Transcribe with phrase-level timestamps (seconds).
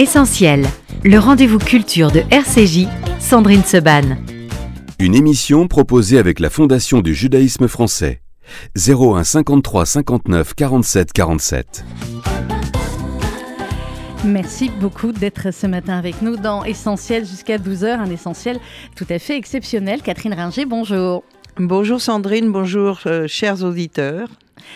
[0.00, 0.64] Essentiel,
[1.02, 2.86] le rendez-vous culture de RCJ,
[3.18, 4.16] Sandrine Seban.
[5.00, 8.22] Une émission proposée avec la Fondation du judaïsme français.
[8.76, 11.84] 01 53 59 47 47.
[14.24, 18.60] Merci beaucoup d'être ce matin avec nous dans Essentiel jusqu'à 12h, un essentiel
[18.94, 20.02] tout à fait exceptionnel.
[20.02, 21.24] Catherine Ringer, bonjour.
[21.56, 24.28] Bonjour Sandrine, bonjour euh, chers auditeurs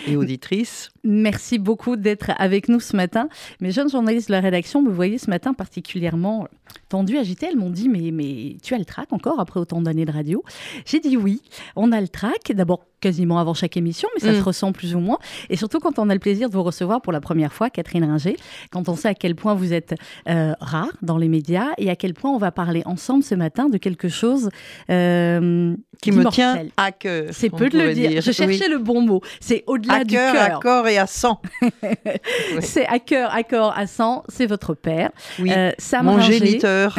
[0.06, 0.90] et auditrices.
[1.04, 3.28] Merci beaucoup d'être avec nous ce matin.
[3.60, 6.48] Mes jeunes journalistes de la rédaction me voyaient ce matin particulièrement
[6.88, 7.46] tendu, agité.
[7.46, 10.44] Elles m'ont dit mais, mais tu as le trac encore après autant d'années de radio?
[10.84, 11.42] J'ai dit oui,
[11.76, 12.52] on a le trac.
[12.52, 14.42] D'abord quasiment avant chaque émission, mais ça se mm.
[14.42, 15.18] ressent plus ou moins.
[15.50, 18.04] Et surtout quand on a le plaisir de vous recevoir pour la première fois, Catherine
[18.04, 18.36] Ringer,
[18.70, 19.94] quand on sait à quel point vous êtes
[20.28, 23.68] euh, rare dans les médias et à quel point on va parler ensemble ce matin
[23.68, 24.48] de quelque chose
[24.88, 27.26] euh, qui me tient à cœur.
[27.32, 28.22] C'est peu de le dire.
[28.22, 29.20] Je cherchais le bon mot.
[29.40, 30.34] C'est au-delà du cœur.
[30.40, 31.40] À corps et à sang.
[32.60, 34.22] C'est à cœur, à corps, à sang.
[34.28, 35.10] C'est votre père.
[35.40, 35.50] Oui.
[35.54, 36.96] Euh, Mon géniteur.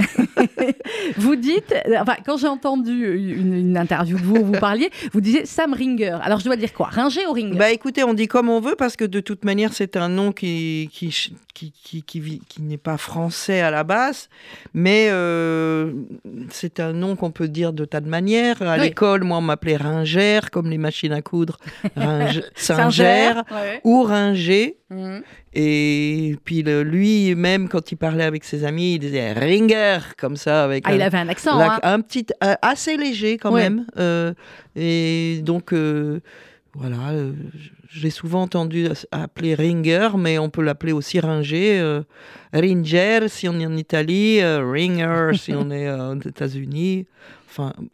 [1.17, 5.45] vous dites, enfin, quand j'ai entendu une, interview de vous où vous parliez, vous disiez
[5.45, 6.88] Sam Ringer alors je dois dire quoi?
[6.88, 7.58] Ringer ou Ringer?
[7.58, 10.31] Bah écoutez, on dit comme on veut parce que de toute manière c'est un nom
[10.31, 11.09] qui qui,
[11.53, 11.72] qui,
[12.03, 14.30] qui, qui n'est pas français à la base,
[14.73, 15.91] mais euh,
[16.49, 18.61] c'est un nom qu'on peut dire de tas de manières.
[18.61, 21.58] À l'école, moi on m'appelait Ringer, comme les machines à coudre,
[22.55, 23.33] Singer.
[23.83, 24.77] ou Ringer.
[24.94, 25.22] Mhm.
[25.53, 30.63] Et puis lui, même quand il parlait avec ses amis, il disait Ringer, comme ça.
[30.63, 31.59] Avec ah, un, il avait un accent.
[31.59, 31.80] hein.
[31.83, 33.86] Un petit, euh, assez léger quand même.
[33.97, 34.33] Euh,
[34.75, 36.21] et donc, euh,
[36.73, 37.14] voilà,
[37.89, 42.02] j'ai souvent entendu appeler Ringer, mais on peut l'appeler aussi Ringer.
[42.52, 47.05] Ringer si on est en Italie, Ringer si on est aux États-Unis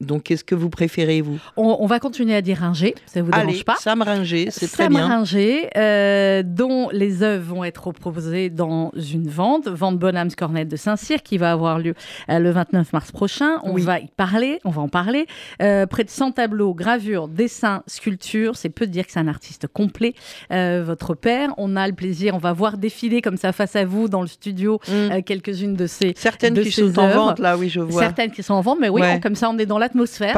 [0.02, 1.40] donc, qu'est-ce que vous préférez, vous?
[1.58, 5.02] On, va continuer à dire Ringer, ça vous dérange pas Sam Ringer, c'est très bien.
[5.02, 10.66] Sam Ringer, euh, dont les œuvres vont être proposées dans une vente, vente Bonhams Cornet
[10.66, 11.94] de Saint-Cyr, qui va avoir lieu
[12.30, 13.58] euh, le 29 mars prochain.
[13.64, 15.26] On va y parler, on va en parler.
[15.62, 18.56] Euh, près de 100 tableaux, gravures, dessins, sculptures.
[18.56, 20.14] C'est peu de dire que c'est un artiste complet,
[20.50, 21.54] votre père.
[21.58, 24.28] On a le plaisir, on va voir défiler comme ça face à vous dans le
[24.28, 25.24] studio mm.
[25.24, 28.02] quelques-unes de ces Certaines de qui sont en vente, là, oui, je vois.
[28.02, 30.36] Certaines qui sont en vente, mais oui, comme ça, on est dans l'atmosphère,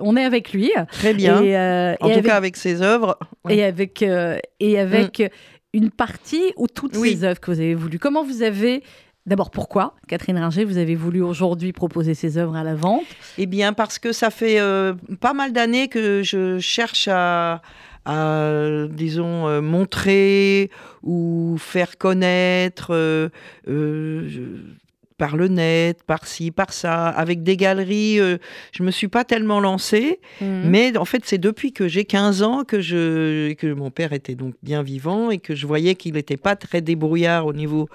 [0.00, 0.70] on, est avec, lui.
[0.90, 1.42] Très bien.
[1.42, 3.18] Euh, en tout cas, avec ses œuvres.
[3.48, 5.28] Et avec, euh, et avec mm.
[5.74, 7.98] une partie ou toutes ces œuvres que vous avez voulu.
[7.98, 8.82] Comment vous avez
[9.26, 13.04] D'abord, pourquoi, Catherine Ringer, vous avez voulu aujourd'hui proposer ces œuvres à la vente?
[13.36, 17.60] Eh bien, parce que ça fait euh, pas mal d'années que je cherche à,
[18.88, 20.70] disons, montrer
[21.02, 23.30] ou faire connaître
[25.18, 28.20] par le net, par ci, par ça, avec des galeries.
[28.20, 28.38] Euh,
[28.72, 30.62] je me suis pas tellement lancée, mhm.
[30.64, 34.36] mais en fait, c'est depuis que j'ai 15 ans que, je, que mon père était
[34.36, 37.88] donc bien vivant et que je voyais qu'il n'était pas très débrouillard au niveau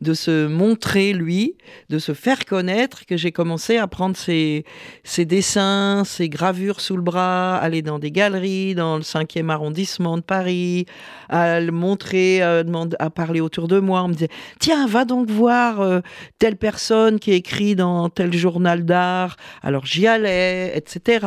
[0.00, 1.56] de se montrer, lui,
[1.90, 4.64] de se faire connaître, que j'ai commencé à prendre ses,
[5.02, 10.16] ses, dessins, ses gravures sous le bras, aller dans des galeries, dans le 5e arrondissement
[10.16, 10.86] de Paris,
[11.28, 12.62] à le montrer, à,
[13.00, 14.04] à parler autour de moi.
[14.04, 14.28] On me disait,
[14.60, 16.00] tiens, va donc voir euh,
[16.38, 19.38] telle personne personne qui écrit dans tel journal d'art.
[19.62, 21.26] Alors j'y allais, etc.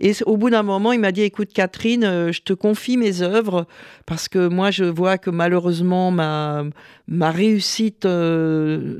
[0.00, 3.22] Et au bout d'un moment, il m'a dit, écoute Catherine, euh, je te confie mes
[3.22, 3.68] œuvres
[4.04, 6.64] parce que moi, je vois que malheureusement, ma,
[7.06, 8.96] ma réussite euh,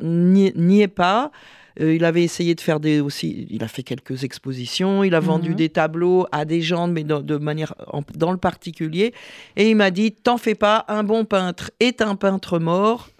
[0.00, 1.32] n'y est pas.
[1.80, 5.20] Euh, il avait essayé de faire des aussi, il a fait quelques expositions, il a
[5.20, 5.56] vendu mhm.
[5.56, 7.74] des tableaux à des gens, mais de, manière
[8.14, 9.12] dans le particulier.
[9.56, 13.10] Et il m'a dit, t'en fais pas, un bon peintre est un peintre mort.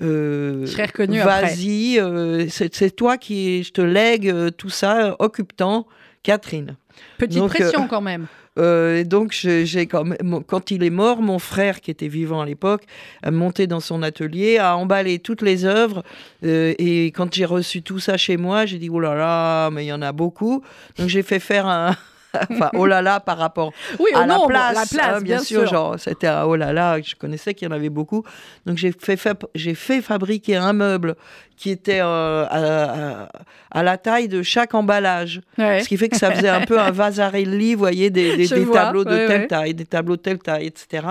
[0.00, 5.16] Euh, je serais reconnu Vas-y, euh, c'est toi qui, je te lègue euh, tout ça,
[5.18, 5.86] occupe-t'en,
[6.22, 6.76] Catherine.
[7.18, 8.26] Petite pression quand même.
[9.04, 12.82] donc, j'ai quand, même, quand il est mort, mon frère, qui était vivant à l'époque,
[13.22, 16.02] a monté dans son atelier, a emballé toutes les œuvres.
[16.42, 19.88] et quand j'ai reçu tout ça chez moi, j'ai dit, oh là là, mais il
[19.88, 20.64] y en a beaucoup.
[20.96, 21.96] Donc, j'ai fait faire un,
[22.50, 23.72] enfin, oh là là par rapport
[24.14, 25.16] à la, place, la place.
[25.16, 27.88] Hein, bien, sûr, genre, c'était un oh là là, je connaissais qu'il y en avait
[27.88, 28.22] beaucoup.
[28.66, 29.18] Donc, j'ai fait,
[29.54, 31.16] j'ai fait fabriquer un meuble
[31.56, 33.26] qui était euh,
[33.70, 35.40] à, la taille de chaque emballage.
[35.56, 39.04] Ce qui fait que ça faisait un peu un vasarelli, vous voyez, des, des, tableaux
[39.04, 41.06] de telle taille, des tableaux de telle taille, etc.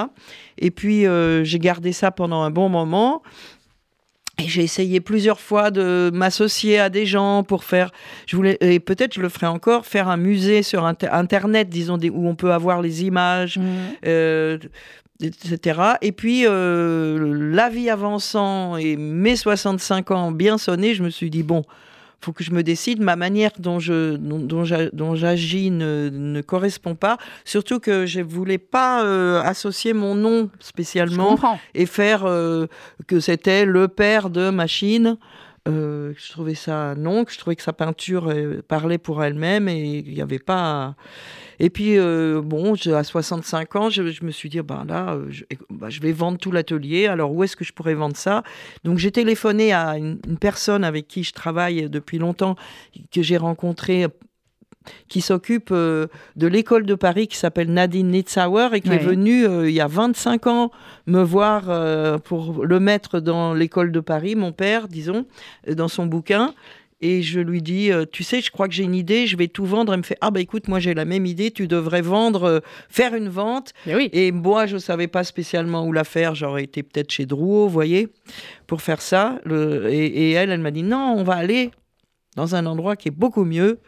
[0.58, 3.22] Et puis, euh, j'ai gardé ça pendant un bon moment.
[4.40, 7.92] Et j'ai essayé plusieurs fois de m'associer à des gens pour faire,
[8.28, 12.28] je voulais, et peut-être je le ferai encore, faire un musée sur Internet, disons, où
[12.28, 13.64] on peut avoir les images, mmh.
[14.06, 14.58] euh,
[15.22, 15.82] etc.
[16.04, 21.32] Et puis, euh, la vie avançant et mes 65 ans bien sonnés, je me suis
[21.32, 21.64] dit, bon,
[22.22, 23.02] faut que je me décide.
[23.02, 27.18] Ma manière dont je dont, j'agis ne, ne, correspond pas.
[27.46, 31.38] Surtout que je voulais pas euh, associer mon nom spécialement
[31.74, 32.68] et faire euh,
[33.08, 35.18] que c'était le père de machine.
[35.68, 38.34] Euh, je trouvais ça non, que je trouvais que sa peinture
[38.68, 40.96] parlait pour elle-même et il n'y avait pas.
[41.60, 45.30] Et puis, euh, bon, à 65 ans, je, me suis dit, ben là, euh,
[45.70, 47.08] bah, je, vais vendre tout l'atelier.
[47.08, 48.44] Alors, où est-ce que je pourrais vendre ça?
[48.84, 52.56] Donc, j'ai téléphoné à une, personne avec qui je travaille depuis longtemps,
[53.12, 54.06] que j'ai rencontré
[55.08, 59.46] qui s'occupe euh, de l'école de Paris qui s'appelle Nadine Nitzauer et qui est venue
[59.68, 60.72] il y a 25 ans
[61.06, 65.26] me voir pour le mettre dans l'école de Paris, mon père, disons,
[65.68, 66.54] dans son bouquin.
[67.00, 69.48] Et je lui dis, euh, tu sais, je crois que j'ai une idée, je vais
[69.48, 69.94] tout vendre.
[69.94, 72.60] Elle me fait, ah bah écoute, moi j'ai la même idée, tu devrais vendre, euh,
[72.90, 73.74] faire une vente.
[73.86, 74.10] Et, oui.
[74.14, 76.34] et moi, je ne savais pas spécialement où la faire.
[76.34, 78.08] J'aurais été peut-être chez Drouot, vous voyez,
[78.66, 79.40] pour faire ça.
[79.46, 81.70] Le, et, elle, elle m'a dit, non, on va aller
[82.36, 83.80] dans un endroit qui est beaucoup mieux,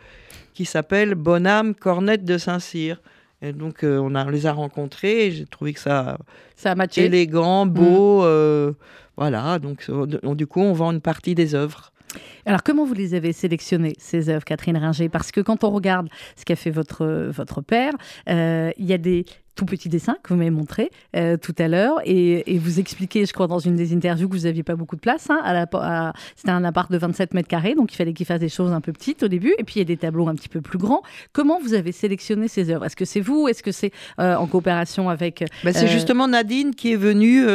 [0.60, 3.02] qui s'appelle Bonham Cornette de Saint-Cyr.
[3.42, 6.18] Et donc, euh, on, a, les a rencontrés et j'ai trouvé que ça,
[6.58, 7.06] ça a matché.
[7.06, 8.26] élégant, beau.
[8.26, 8.76] Mmh.
[9.16, 9.90] voilà, donc
[10.36, 11.94] du coup, on vend une partie des œuvres.
[12.46, 15.08] Alors, comment vous les avez sélectionnées, ces œuvres, Catherine Ringer?
[15.08, 17.94] Parce que quand on regarde ce qu'a fait votre, votre père,
[18.28, 19.24] euh, il y a des
[19.60, 23.34] tout petit dessin que vous m'avez montré euh, tout à l'heure et, vous expliquez, je
[23.34, 25.30] crois, dans une des interviews que vous n'aviez pas beaucoup de place.
[25.30, 28.48] Hein, à C'était un appart de 27 mètres carrés, donc il fallait qu'il fasse des
[28.48, 30.48] choses un peu petites au début et puis il y a des tableaux un petit
[30.48, 31.02] peu plus grands.
[31.34, 32.86] Comment vous avez sélectionné ces œuvres?
[32.86, 33.50] Est-ce que c'est vous?
[33.50, 37.46] Est-ce que c'est euh, en coopération avec ben, C'est justement Nadine qui est venue,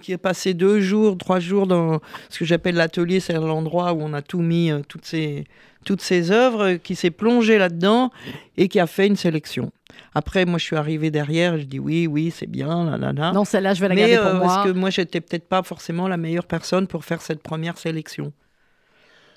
[0.00, 4.00] qui a passé deux jours, trois jours dans ce que j'appelle l'atelier, c'est l'endroit où
[4.00, 5.44] on a tout mis, euh, toutes ces,
[5.84, 8.10] toutes ces œuvres, qui s'est plongé là-dedans
[8.56, 9.72] et qui a fait une sélection.
[10.14, 13.32] Après, moi, je suis arrivée derrière, je dis oui, oui, c'est bien, là, là, là.
[13.32, 14.46] Non, celle-là, je vais la garder pour euh, moi.
[14.46, 18.32] Parce que moi, j'étais peut-être pas forcément la meilleure personne pour faire cette première sélection.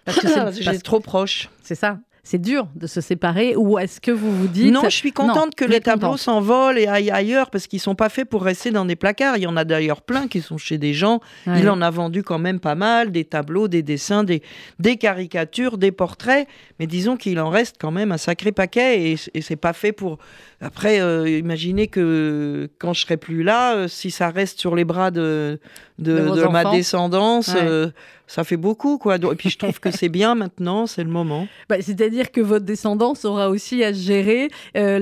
[0.06, 1.50] Parce que c'est trop proche.
[1.62, 4.90] C'est ça c'est dur de se séparer ou est-ce que vous vous dites Non, je
[4.90, 8.44] suis contente que les tableaux s'envolent et aillent ailleurs parce qu'ils sont pas faits pour
[8.44, 9.38] rester dans des placards.
[9.38, 11.20] Il y en a d'ailleurs plein qui sont chez des gens.
[11.46, 14.42] Il en a vendu quand même pas mal, des tableaux, des dessins, des,
[14.80, 16.48] des caricatures, des portraits.
[16.80, 19.92] Mais disons qu'il en reste quand même un sacré paquet et, et c'est pas fait
[19.92, 20.18] pour.
[20.62, 24.84] Après, euh, imaginez que quand je serai plus là, euh, si ça reste sur les
[24.84, 25.60] bras de,
[26.00, 27.52] de, ma descendance.
[27.56, 27.92] Euh,
[28.28, 29.16] ça fait beaucoup, quoi.
[29.16, 31.48] Et puis je trouve que c'est bien maintenant, c'est le moment.
[31.70, 35.00] Bah, c'est-à-dire que votre descendance aura aussi à gérer euh,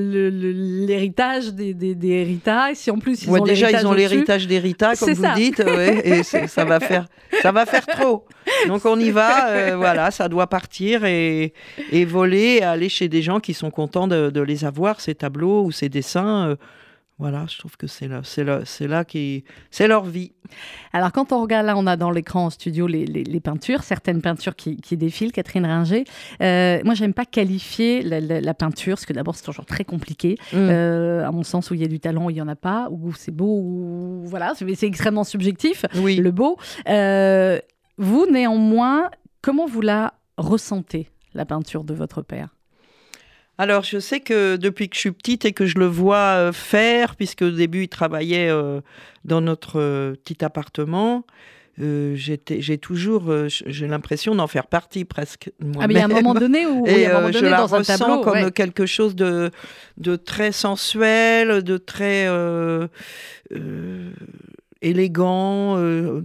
[0.88, 2.78] l'héritage des, des, des héritages.
[2.78, 6.64] Si en plus ils ont déjà ils ont l'héritage d'héritage, comme vous dites, et ça
[6.66, 7.08] va faire
[7.42, 8.25] ça va faire trop.
[8.68, 11.54] Donc on y va, euh, voilà, ça doit partir et,
[11.92, 15.64] et voler, aller chez des gens qui sont contents de, de les avoir ces tableaux
[15.64, 16.56] ou ces dessins.
[17.19, 20.31] Voilà, je trouve que c'est là, c'est là, c'est là qui, c'est leur vie.
[20.94, 24.21] Alors quand on regarde là, on a dans l'écran en studio les, les, peintures, certaines
[24.21, 25.31] peintures qui, qui défilent.
[25.31, 26.06] Catherine Ringer,
[26.42, 30.38] euh, moi j'aime pas qualifier la, peinture, parce que d'abord c'est toujours très compliqué.
[30.54, 30.56] Mm.
[30.57, 32.56] Euh, à mon sens, où il y a du talent, où il y en a
[32.56, 35.86] pas, où c'est beau, ou voilà, c'est extrêmement subjectif.
[35.95, 36.15] Oui.
[36.15, 36.57] Le beau.
[36.89, 37.60] Euh,
[37.98, 39.10] vous néanmoins,
[39.42, 42.52] comment vous la ressentez la peinture de votre père?
[43.57, 46.51] Alors, je sais que depuis que je suis petite et que je le vois euh,
[46.51, 48.81] faire, puisque au début, il travaillait euh,
[49.25, 51.25] dans notre euh, petit appartement,
[51.77, 55.51] j'ai toujours, j'ai l'impression d'en faire partie presque.
[55.79, 57.65] Ah, mais il y a un moment donné où, et, un moment donné, je la
[57.65, 59.50] ressens comme quelque chose de,
[59.97, 62.27] de très sensuel, de très
[64.83, 66.22] élégant, euh,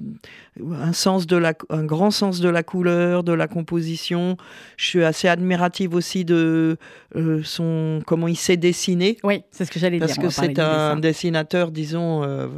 [0.61, 4.37] un, sens de la, un grand sens de la couleur, de la composition.
[4.77, 6.77] Je suis assez admirative aussi de
[7.17, 9.17] euh, son comment il sait dessiner.
[9.23, 10.07] Oui, c'est ce que j'allais dire.
[10.07, 12.49] Parce que c'est un dessinateur, disons, euh,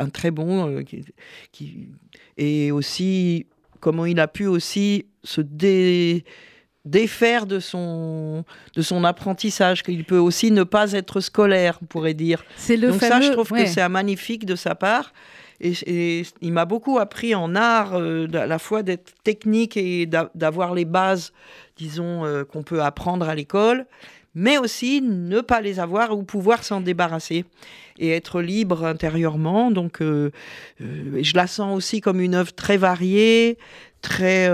[0.00, 0.82] un très bon,
[1.52, 1.88] qui,
[2.38, 3.46] et aussi
[3.80, 6.24] comment il a pu aussi se dé
[6.86, 12.14] défaire de son, de son apprentissage, qu'il peut aussi ne pas être scolaire, on pourrait
[12.14, 12.44] dire.
[12.56, 15.12] C'est le Donc ça, je trouve que c'est magnifique de sa part.
[15.60, 20.74] Et, il m'a beaucoup appris en art, euh, à la fois d'être technique et d'avoir
[20.74, 21.32] les bases,
[21.76, 23.86] disons, euh, qu'on peut apprendre à l'école,
[24.34, 27.46] mais aussi ne pas les avoir ou pouvoir s'en débarrasser
[27.98, 29.70] et être libre intérieurement.
[29.70, 30.30] Donc, euh,
[30.78, 33.56] je la sens aussi comme une œuvre très variée,
[34.02, 34.50] très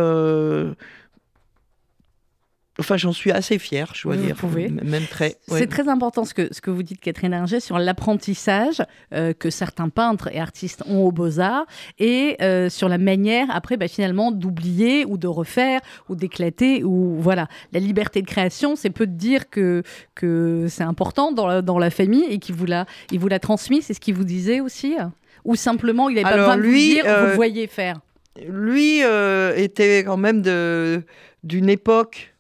[2.79, 4.35] Enfin, j'en suis assez fière, je dois dire.
[4.35, 4.69] Pouvez.
[4.69, 5.37] Même très.
[5.47, 9.50] C'est très important ce que, ce que vous dites, Catherine Ringer, sur l'apprentissage euh, que
[9.50, 11.67] certains peintres et artistes ont aux Beaux-Arts
[11.99, 16.83] et euh, sur la manière, après, bah, finalement, d'oublier ou de refaire ou d'éclater.
[16.83, 17.49] ou Voilà.
[17.73, 19.83] La liberté de création, c'est peu de dire que,
[20.14, 23.83] que c'est important dans la, dans la famille et qu'il vous l'a vous transmis.
[23.83, 24.97] C'est ce qu'il vous disait aussi
[25.45, 28.00] Ou simplement, il n'avait pas besoin de lui, vous dire, vous euh, voyez faire?
[28.49, 31.02] lui euh, était quand même de
[31.45, 32.32] d'une époque.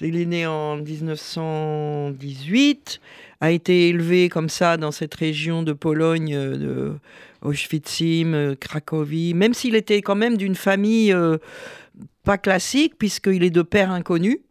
[0.00, 3.00] Il est né en 1918,
[3.40, 6.92] a été élevé comme ça dans cette région de Pologne, euh, de
[7.42, 11.38] Auschwitzim, euh, Cracovie, même s'il était quand même d'une famille euh,
[12.24, 14.42] pas classique, puisqu'il est de père inconnu.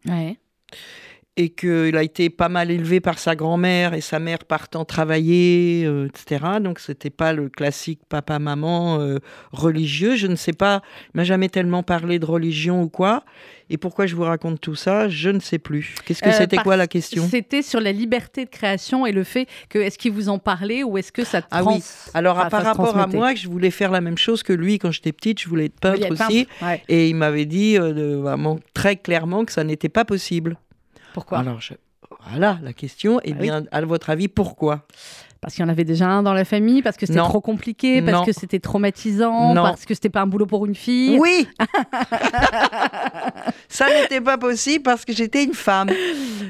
[1.37, 5.83] Et qu'il a été pas mal élevé par sa grand-mère et sa mère partant travailler,
[5.85, 6.45] euh, etc.
[6.61, 9.17] Donc c'était pas le classique papa-maman euh,
[9.51, 10.15] religieux.
[10.15, 10.81] Je ne sais pas,
[11.13, 13.23] il m'a jamais tellement parlé de religion ou quoi.
[13.69, 15.95] Et pourquoi je vous raconte tout ça, je ne sais plus.
[16.05, 17.27] Qu'est-ce que Euh, c'était quoi la question?
[17.29, 20.83] C'était sur la liberté de création et le fait que est-ce qu'il vous en parlait
[20.83, 21.83] ou est-ce que ça Ah trans- oui.
[22.13, 25.11] Alors par rapport à moi, je voulais faire la même chose que lui quand j'étais
[25.11, 25.41] petite.
[25.41, 26.45] Je voulais être peintre Oui, aussi.
[26.45, 26.83] peintre, ouais.
[26.87, 30.57] Et il m'avait dit euh, vraiment très clairement que ça n'était pas possible.
[31.15, 31.73] Pourquoi Alors je-
[32.29, 33.19] voilà la question.
[33.23, 33.47] Eh Ah oui.
[33.47, 34.85] bien, à votre avis, pourquoi
[35.41, 38.01] Parce qu'il y en avait déjà un dans la famille, parce que c'était trop compliqué,
[38.01, 38.25] parce Non.
[38.25, 39.63] que c'était traumatisant, Non.
[39.63, 41.17] parce que c'était pas un boulot pour une fille.
[41.19, 41.47] Oui
[43.69, 45.89] Ça n'était pas possible parce que j'étais une femme.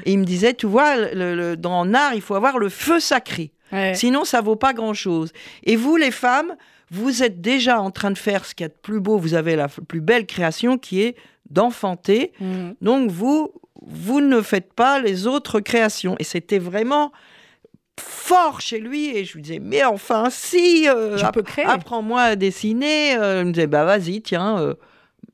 [0.04, 3.00] Et il me disait, tu vois, le- le- dans l'art, il faut avoir le feu
[3.00, 3.52] sacré.
[3.72, 3.94] Ouais.
[3.94, 5.32] Sinon, ça vaut pas grand-chose.
[5.64, 6.54] Et vous, les femmes,
[6.90, 9.18] vous êtes déjà en train de faire ce qu'il y a de plus beau.
[9.18, 11.16] Vous avez la plus belle création qui est
[11.50, 12.32] d'enfanter.
[12.40, 12.74] Mhm.
[12.80, 13.52] Donc, vous,
[13.82, 16.16] vous ne faites pas les autres créations.
[16.18, 17.12] Et c'était vraiment
[17.98, 19.16] fort chez lui.
[19.16, 21.34] Et je lui disais, mais enfin, si, euh, app-
[21.68, 23.16] apprends-moi à dessiner.
[23.16, 24.74] Euh, il me disait, bah vas-y, tiens, euh,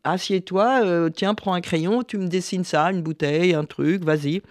[0.05, 4.43] assieds-toi, euh, tiens, prends un crayon, tu me dessines ça, une bouteille, un truc, vas-y.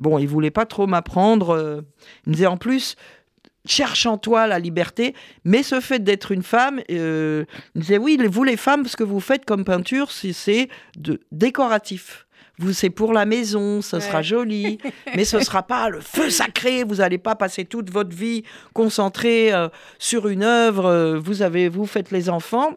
[0.00, 1.82] Bon, il voulait pas trop m'apprendre.
[2.26, 2.96] il me disait, en plus,
[3.66, 7.44] cherche en toi la liberté, mais ce fait d'être une femme, euh,
[7.74, 10.68] il disait, oui, vous les femmes, ce que vous faites comme peinture, c'est- c'est
[10.98, 12.26] de décoratif.
[12.58, 14.78] Vous, c'est pour la maison, ça sera joli,
[15.16, 16.84] mais ce sera pas le feu sacré.
[16.84, 18.44] Vous n'allez pas passer toute votre vie
[18.74, 19.68] concentrée euh,
[19.98, 20.84] sur une œuvre.
[20.86, 22.74] euh, vous avez, vous faites les enfants.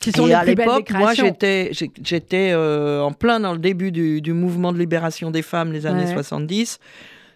[0.00, 4.20] Qui sont Et les à l'époque, moi, j'étais, euh, en plein dans le début du,
[4.22, 6.12] du mouvement de libération des femmes, les années Ouais.
[6.14, 6.78] 70.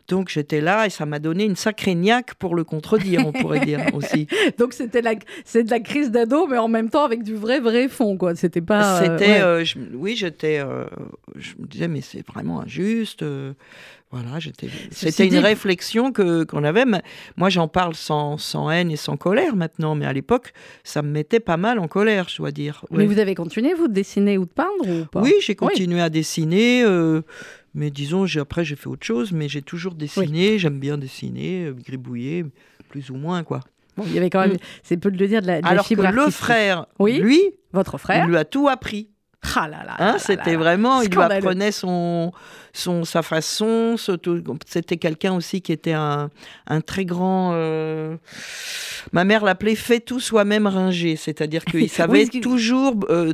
[0.09, 3.61] Donc j'étais là et ça m'a donné une sacrée niaque pour le contredire, on pourrait
[3.61, 4.27] dire aussi.
[4.59, 7.61] Donc c'était la, c'est de la crise d'ado, mais en même temps avec du vrai,
[7.61, 8.35] vrai fond, quoi.
[8.35, 9.03] C'était pas.
[9.03, 9.43] euh, C'était, ouais.
[9.43, 10.85] euh, je- oui, j'étais, euh,
[11.37, 13.23] je me disais mais c'est vraiment injuste.
[14.11, 14.69] voilà, j'étais.
[14.91, 16.87] C'était une dit- réflexion que qu'on avait.
[16.87, 17.03] mais
[17.37, 21.11] moi, j'en parle sans, sans haine et sans colère maintenant, mais à l'époque, ça me
[21.11, 22.87] mettait pas mal en colère, je dois dire.
[22.91, 25.21] Mais vous avez continué, vous, de dessiner ou de peindre ou pas?
[25.21, 26.83] Oui, j'ai continué à dessiner.
[26.85, 27.21] euh,
[27.75, 30.59] mais disons, après, j'ai fait autre chose, mais j'ai toujours dessiné.
[30.59, 32.45] J'aime bien dessiner, euh, gribouiller,
[32.89, 33.61] plus ou moins, quoi.
[33.97, 34.59] Bon, il y avait quand même, Mm.
[34.83, 37.19] c'est peu de le dire, de la, de la Alors que le frère, Oui.
[37.21, 37.41] lui,
[37.73, 39.09] Votre frère, il lui a tout appris.
[39.57, 42.33] ah là là, Hein, là c'était vraiment, il lui apprenait son,
[42.73, 43.97] son, sa façon.
[44.67, 46.31] C'était quelqu'un aussi qui était un,
[46.67, 47.51] un très grand.
[47.55, 48.17] euh,
[49.13, 53.33] Ma mère l'appelait fait tout soi-même ringer, c'est-à-dire qu'il savait toujours euh,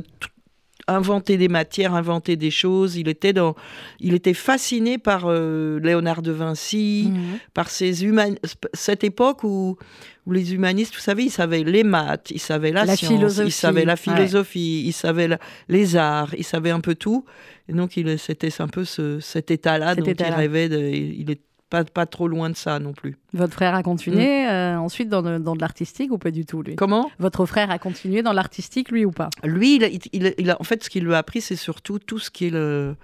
[0.87, 2.95] inventer des matières, inventer des choses.
[2.95, 3.55] Il était dans,
[3.99, 7.39] il était fasciné par euh, Léonard de Vinci, Mhm.
[7.53, 8.35] par ces human...
[8.73, 9.77] cette époque où,
[10.25, 13.47] où les humanistes, vous savez, ils savaient les maths, ils savaient la, La science, philosophie,
[13.49, 13.97] ils savaient la ouais.
[13.97, 15.39] philosophie, ils savaient la-
[15.69, 17.25] les arts, ils savaient un peu tout.
[17.67, 20.69] Et donc, c'était un peu ce, cet état-là Cet dont il rêvait.
[20.69, 23.17] De, il est pas, pas trop loin de ça non plus.
[23.33, 26.61] Votre frère a continué euh, ensuite dans, de- dans de l'artistique ou pas du tout,
[26.61, 26.75] lui?
[26.75, 27.09] Comment?
[27.19, 29.29] Votre frère a continué dans l'artistique, lui, ou pas?
[29.43, 32.19] Lui, il, il- il a- en fait, ce qu'il lui a appris, c'est surtout tout
[32.19, 32.95] ce qui est, le,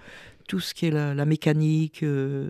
[0.48, 2.48] tout ce qui est la, la mécanique, euh,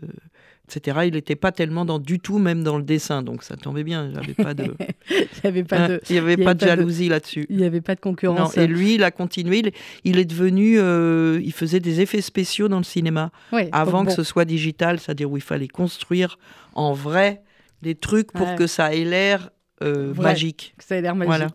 [0.69, 1.01] etc.
[1.07, 3.23] Il n'était pas tellement dans du tout, même dans le dessin.
[3.23, 4.07] Donc, ça tombait bien.
[4.07, 4.75] Il n'y avait pas de,
[5.11, 7.47] Il n'y avait pas hein, de, il y avait il y pas de jalousie là-dessus.
[7.51, 8.57] il y avait pas de Non, concurrence.
[8.57, 9.59] et lui, il a continué.
[9.59, 9.73] Il,
[10.05, 10.79] il est devenu.
[10.79, 13.31] euh, il faisait des effets spéciaux dans le cinéma
[13.73, 14.17] avant donc que bon.
[14.17, 16.39] ce soit digital, c'est-à-dire où il fallait construire
[16.75, 17.43] en vrai
[17.83, 18.57] des trucs pour Ouais.
[18.57, 19.51] que ça ait l'air
[19.83, 20.75] euh, magique.
[20.79, 21.29] Ça a l'air magique.
[21.29, 21.49] Voilà.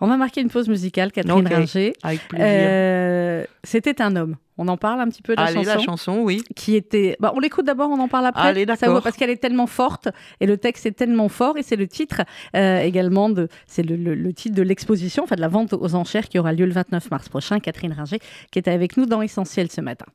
[0.00, 1.52] On va marquer une pause musicale, Catherine Ok.
[1.52, 1.92] Ringer.
[2.02, 2.46] Avec plaisir.
[2.48, 4.36] Euh, C'était un homme.
[4.56, 6.42] On en parle un petit peu de la Allez, chanson la chanson, oui.
[6.54, 7.16] qui était.
[7.20, 8.48] Bah, on l'écoute d'abord, on en parle après.
[8.48, 9.02] Allez, d'accord.
[9.02, 10.08] parce qu'elle est tellement forte
[10.40, 12.22] et le texte est tellement fort et c'est le titre
[12.56, 13.48] euh, également de.
[13.66, 16.52] C'est le, le- le titre de l'exposition, enfin de la vente aux enchères qui aura
[16.52, 17.58] lieu le 29 mars prochain.
[17.60, 18.18] Catherine Ringer
[18.50, 20.06] qui était avec nous dans Essentiel ce matin.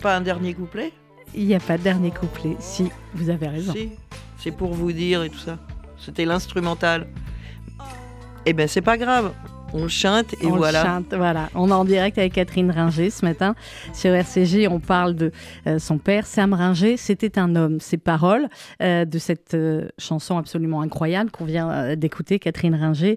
[0.00, 0.92] Pas un dernier couplet
[1.34, 2.56] Il n'y a pas de dernier couplet.
[2.58, 3.72] Si, vous avez raison.
[3.72, 3.90] Si,
[4.38, 5.58] c'est pour vous dire et tout ça.
[5.98, 7.06] C'était l'instrumental.
[8.46, 9.34] Eh ben c'est pas grave,
[9.74, 10.84] on le chante et on le voilà.
[10.84, 11.50] chante, voilà.
[11.54, 13.54] On est en direct avec Catherine Ringer ce matin.
[13.92, 15.30] Sur RCG, on parle de
[15.66, 16.96] euh, son père, Sam Ringer.
[16.96, 17.80] C'était un homme.
[17.80, 18.48] Ces paroles
[18.82, 23.16] euh, de cette euh, chanson absolument incroyable qu'on vient d'écouter, Catherine Ringer,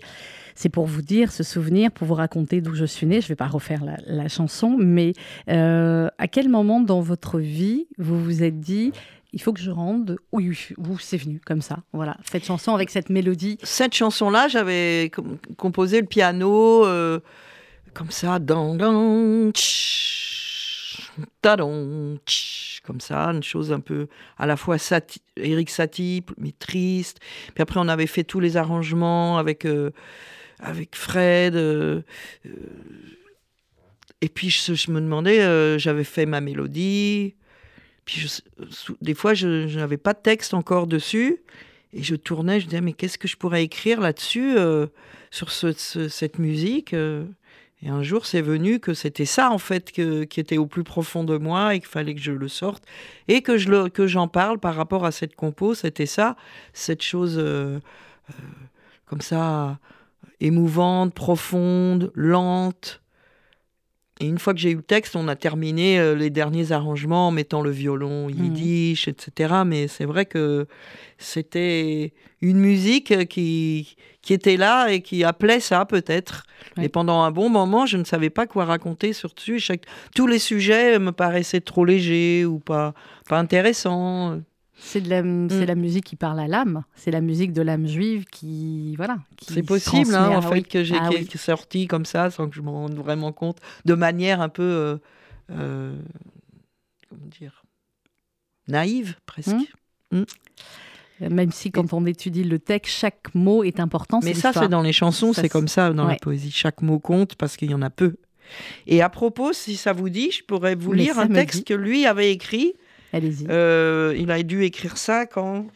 [0.55, 3.21] c'est pour vous dire, ce souvenir, pour vous raconter d'où je suis née.
[3.21, 5.13] Je ne vais pas refaire la, la chanson, mais
[5.49, 8.91] euh, à quel moment dans votre vie vous vous êtes dit
[9.33, 10.17] il faut que je rende.
[10.31, 11.79] Oui, vous, c'est venu comme ça.
[11.91, 13.57] Voilà, cette chanson avec cette mélodie.
[13.63, 17.19] Cette chanson-là, j'avais com- composé le piano euh,
[17.95, 18.77] comme ça, dans,
[21.41, 22.19] tadon,
[22.83, 27.19] comme ça, une chose un peu à la fois sati Eric Satie, mais triste.
[27.53, 29.91] Puis après, on avait fait tous les arrangements avec, euh,
[30.59, 31.55] avec Fred.
[31.55, 32.01] euh,
[32.45, 32.49] euh,
[34.21, 37.35] et puis, je, me demandais, euh, j'avais fait ma mélodie.
[38.05, 38.27] Puis,
[39.01, 41.37] des fois, je n'avais pas de texte encore dessus.
[41.93, 44.55] Et je tournais, je disais, mais qu'est-ce que je pourrais écrire là-dessus,
[45.29, 46.93] sur ce- ce- cette musique.
[46.93, 50.83] Et un jour, c'est venu que c'était ça, en fait, que- qui était au plus
[50.85, 52.83] profond de moi et qu'il fallait que je le sorte
[53.27, 55.73] et que je que j'en parle par rapport à cette compo.
[55.75, 56.37] C'était ça,
[56.71, 57.37] cette chose
[59.05, 59.77] comme ça,
[60.43, 63.01] émouvante, profonde, lente.
[64.19, 67.29] Et une fois que j'ai eu le texte, on a terminé euh, les derniers arrangements
[67.29, 69.63] en mettant le violon yiddish, etc.
[69.65, 70.67] Mais c'est vrai que
[71.17, 76.45] c'était une musique qui, qui était là et qui appelait ça peut-être.
[76.77, 76.85] Ouais.
[76.85, 79.59] Et pendant un bon moment, je ne savais pas quoi raconter sur dessus.
[79.59, 79.85] Chaque...
[80.15, 82.93] Tous les sujets me paraissaient trop légers ou pas,
[83.27, 84.41] pas intéressants.
[84.75, 86.83] C'est de la, musique qui parle à l'âme.
[86.95, 89.17] C'est la musique de l'âme juive qui, voilà.
[89.47, 90.63] C'est possible, hein, en Ah fait, oui.
[90.63, 91.27] que j'ai Ah oui.
[91.35, 94.97] sorti comme ça, sans que je m'en rende vraiment compte, de manière un peu, euh,
[95.51, 95.95] euh,
[97.09, 97.63] comment dire,
[98.67, 99.55] naïve presque.
[100.11, 100.23] Mmh.
[101.19, 104.19] Même si quand on étudie le texte, chaque mot est important.
[104.23, 106.51] Mais ça, c'est dans les chansons, c'est comme ça dans la poésie.
[106.51, 108.15] Chaque mot compte parce qu'il y en a peu.
[108.87, 112.05] Et à propos, si ça vous dit, je pourrais vous lire un texte que lui
[112.05, 112.73] avait écrit.
[113.13, 113.45] Allez-y.
[113.49, 115.67] Euh, il a dû écrire ça quand?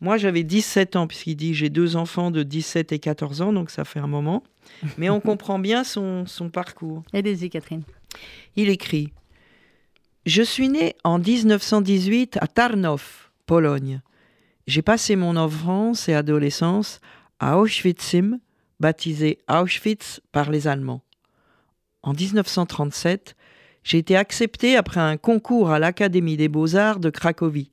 [0.00, 3.70] Moi j'avais 17 ans, puisqu'il dit j'ai deux enfants de 17 et 14 ans, donc
[3.70, 4.42] ça fait un moment.
[4.96, 7.02] Mais on comprend bien son, son parcours.
[7.12, 7.82] Allez-y, Catherine.
[8.56, 9.12] Il écrit
[10.24, 14.00] Je suis né en 1918 à Tarnów, Pologne.
[14.68, 17.00] J'ai passé mon enfance et adolescence
[17.40, 18.38] à Auschwitzim,
[18.78, 21.02] baptisé Auschwitz par les Allemands.
[22.04, 23.34] En 1937,
[23.84, 27.70] j'ai été accepté après un concours à l'Académie des Beaux-Arts de Cracovie.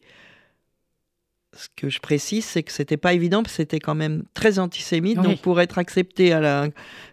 [1.56, 4.60] Ce que je précise, c'est que c'était pas évident, parce que c'était quand même très
[4.60, 5.20] antisémite.
[5.20, 6.70] Donc, pour être accepté, à la,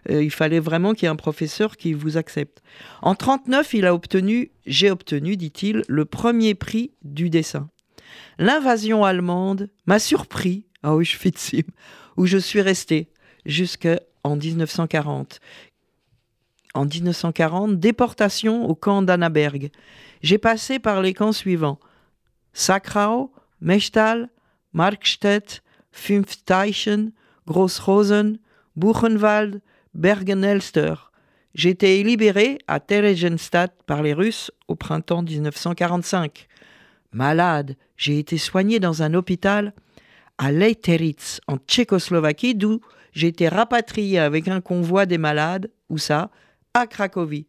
[0.09, 2.61] euh, il fallait vraiment qu'il y ait un professeur qui vous accepte.
[3.01, 7.69] En 39, il a obtenu, j'ai obtenu, dit-il, le premier prix du dessin.
[8.37, 11.55] L'invasion allemande m'a surpris à Auschwitz,
[12.15, 13.09] où je suis resté
[13.45, 15.39] jusqu'en 1940.
[16.77, 19.71] En 1940, déportation au camp d'Annaberg.
[20.21, 21.79] J'ai passé par les camps suivants
[22.53, 24.29] Sacrau, Mechtal,
[24.73, 27.13] Markstedt, Fünfteichen,
[27.47, 28.37] Großrosen,
[28.75, 29.59] Buchenwald,
[29.95, 30.93] Bergen-Elster.
[31.55, 36.47] J'ai été libéré à Theresienstadt par les Russes au printemps 1945.
[37.11, 39.73] Malade, j'ai été soigné dans un hôpital
[40.37, 42.81] à Leiteritz, en Tchécoslovaquie, d'où
[43.13, 46.29] j'ai été rapatrié avec un convoi des malades, où ça
[46.77, 47.47] À Cracovie.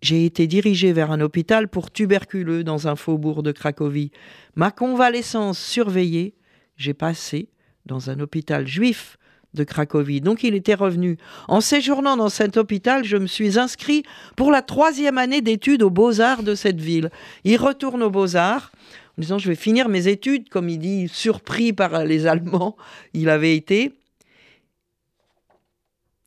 [0.00, 4.12] J'ai été dirigé vers un hôpital pour tuberculeux dans un faubourg de Cracovie.
[4.54, 6.36] Ma convalescence surveillée,
[6.78, 7.50] j'ai passé
[7.84, 9.18] dans un hôpital juif
[9.52, 10.22] de Cracovie.
[10.22, 11.18] Donc il était revenu.
[11.48, 14.04] En séjournant dans cet hôpital, je me suis inscrit
[14.36, 17.10] pour la troisième année d'études aux beaux-arts de cette ville.
[17.44, 18.72] Il retourne aux beaux-arts
[19.18, 22.74] en disant je vais finir mes études, comme il dit, surpris par les Allemands.
[23.12, 23.92] Il avait été.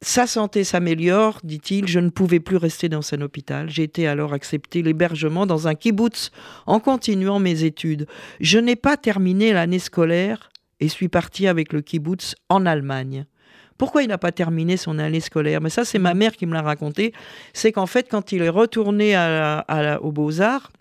[0.01, 1.88] Sa santé s'améliore, dit-il.
[1.88, 3.69] Je ne pouvais plus rester dans un hôpital.
[3.69, 6.31] J'ai été alors accepté l'hébergement dans un kibbutz
[6.67, 8.07] en continuant mes études.
[8.39, 13.25] Je n'ai pas terminé l'année scolaire et suis parti avec le kibbutz en Allemagne.
[13.77, 15.59] Pourquoi il n'a pas terminé son année scolaire?
[15.59, 17.13] Mais ça, c'est ma mère qui me l'a raconté.
[17.53, 19.17] C'est qu'en fait, quand il est retourné
[20.01, 20.71] aux Beaux-Arts,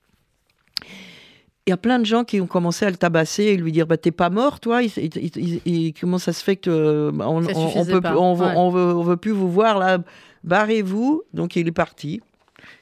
[1.68, 3.86] il y a plein de gens qui ont commencé à le tabasser et lui dire
[3.86, 9.02] bah, T'es pas mort, toi il, Comment ça se fait que euh, on, on, veut,
[9.02, 9.98] veut plus vous voir là
[10.44, 11.24] Barrez-vous.
[11.34, 12.22] Donc il est parti.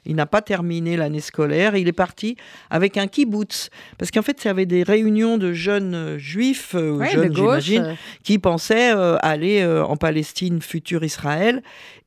[0.05, 1.75] Il n'a pas terminé l'année scolaire.
[1.75, 2.37] Il est parti
[2.69, 3.69] avec un kibbutz.
[3.97, 7.97] Parce qu'en fait, il y avait des réunions de jeunes euh, juifs, euh, jeunes, j'imagine,
[8.23, 11.61] qui pensaient aller en Palestine, futur Israël.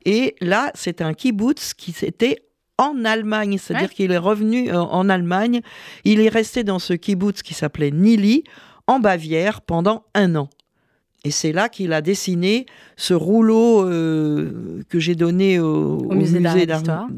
[0.06, 2.38] Et là, c'est un kibbutz qui s'était
[2.80, 5.60] en Allemagne, c'est-à-dire qu'il est revenu euh, en Allemagne.
[6.04, 8.42] Il est resté dans ce kibbutz qui s'appelait Nili,
[8.86, 10.48] en Bavière, pendant un an.
[11.22, 12.64] Et c'est là qu'il a dessiné
[12.96, 17.08] ce rouleau euh, que j'ai donné au, musée, d'art,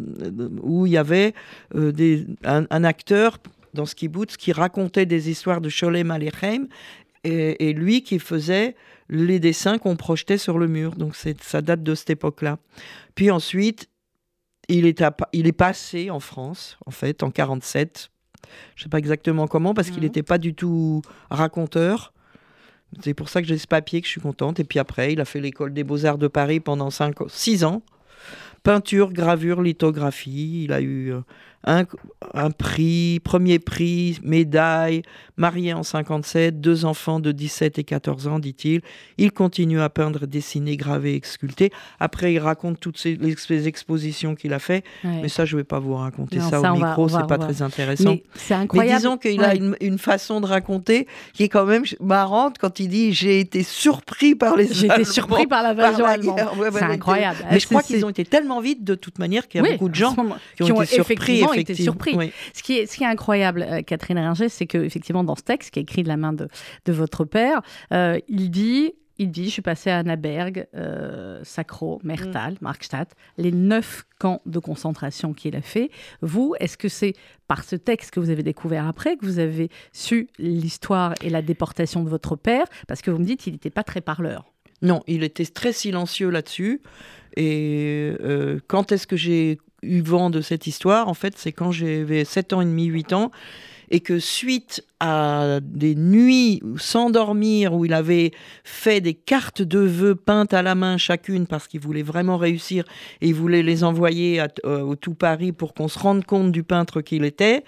[0.63, 1.33] où il y avait
[1.77, 3.39] euh, des, un, acteur
[3.75, 6.67] dans ce kibbutz qui racontait des histoires de Sholem Aleichem
[7.23, 8.75] et, et lui qui faisait
[9.09, 10.97] les dessins qu'on projetait sur le mur.
[10.97, 12.59] Donc ça date de cette époque-là.
[13.15, 13.89] Puis ensuite,
[14.69, 18.11] il est, il est passé en France, en fait, en 47.
[18.75, 22.13] Je ne sais pas exactement comment, parce qu'il n'était pas du tout raconteur.
[23.01, 24.61] C'est pour ça que j'ai ce papier que je suis contente.
[24.61, 27.83] Et puis après, il a fait l'école des beaux-arts de Paris pendant 5, 6 ans.
[28.63, 30.65] Peinture, gravure, lithographie.
[30.65, 31.21] Il a eu euh,
[31.65, 35.03] un, prix, premier prix, médaille,
[35.37, 38.83] marié en 57, deux enfants de 17 et 14 ans, dit-il.
[39.19, 41.71] Il continue à peindre, dessiner, graver, sculpter.
[42.01, 45.65] Après, il raconte toutes ces, les, expositions qu'il a fait, mais ça, je ne vais
[45.65, 48.17] pas vous raconter ça, au micro, c'est pas très intéressant.
[48.35, 48.91] C'est incroyable.
[48.91, 52.89] Mais disons qu'il a une, façon de raconter qui est quand même marrante quand il
[52.89, 56.41] dit j'ai été surpris par les J'ai été surpris par l'invasion allemande.
[56.73, 57.39] c'est incroyable.
[57.51, 59.89] Mais je crois qu'ils ont été tellement vite de toute manière qu'il y a beaucoup
[59.89, 60.15] de gens
[60.57, 62.17] qui ont, été surpris été surpris.
[62.55, 65.43] Ce, qui est, ce qui est incroyable, euh, Catherine Ringer, c'est que effectivement dans ce
[65.43, 66.49] texte qui est écrit de la main de,
[66.85, 67.63] de votre père,
[67.93, 72.59] euh, il dit il dit, je suis passé à Annaberg, euh, Sacro, Mertal, mm.
[72.61, 75.91] Markstadt, les neuf camps de concentration qu'il a fait.
[76.23, 77.15] Vous, est-ce que c'est
[77.47, 81.43] par ce texte que vous avez découvert après que vous avez su l'histoire et la
[81.43, 82.65] déportation de votre père?
[82.89, 84.53] Parce que vous me dites qu'il n'était pas très parleur.
[84.81, 86.83] Non, il était très silencieux là-dessus.
[87.37, 88.13] Et
[88.69, 92.53] quand est-ce que j'ai eu vent de cette histoire, en fait, c'est quand j'avais 7
[92.53, 93.31] ans et demi, 8 ans,
[93.91, 98.31] et que suite à des nuits sans dormir, où il avait
[98.65, 102.85] fait des cartes de vœux peintes à la main chacune, parce qu'il voulait vraiment réussir,
[103.21, 106.63] et il voulait les envoyer euh, au tout Paris pour qu'on se rende compte du
[106.63, 107.65] peintre qu'il était,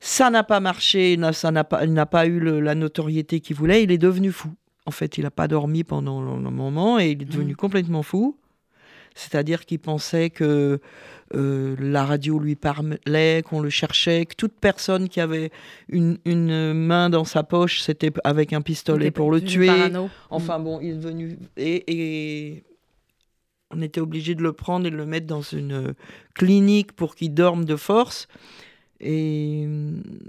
[0.00, 3.56] Ça n'a pas marché, ça n'a pas, il n'a pas eu le- la notoriété qu'il
[3.56, 3.82] voulait.
[3.82, 4.48] Il est devenu fou.
[4.86, 8.36] En fait, il n'a pas dormi pendant un moment et il est devenu complètement fou.
[9.18, 10.78] C'est-à-dire qu'il pensait que
[11.34, 15.50] euh, la radio lui parlait, qu'on le cherchait, que toute personne qui avait
[15.88, 19.66] une, une main dans sa poche, c'était avec un pistolet pour le tuer.
[19.66, 20.08] parano.
[20.30, 21.36] Enfin bon, il est devenu.
[21.56, 22.64] Et, et
[23.72, 25.94] on était obligé de le prendre et de le mettre dans une
[26.34, 28.28] clinique pour qu'il dorme de force.
[29.00, 29.66] Et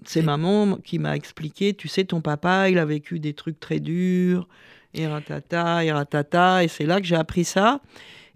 [0.06, 3.80] c'est maman qui m'a expliqué tu sais, ton papa, il a vécu des trucs très
[3.80, 4.47] durs,
[4.95, 6.63] et ratata, et ratata.
[6.63, 7.82] Et c'est là que j'ai appris ça.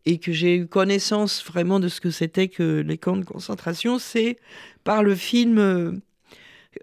[0.06, 4.00] Et que j'ai eu connaissance vraiment de ce que c'était que les camps de concentration,
[4.00, 4.38] c'est
[4.84, 5.92] par le film euh,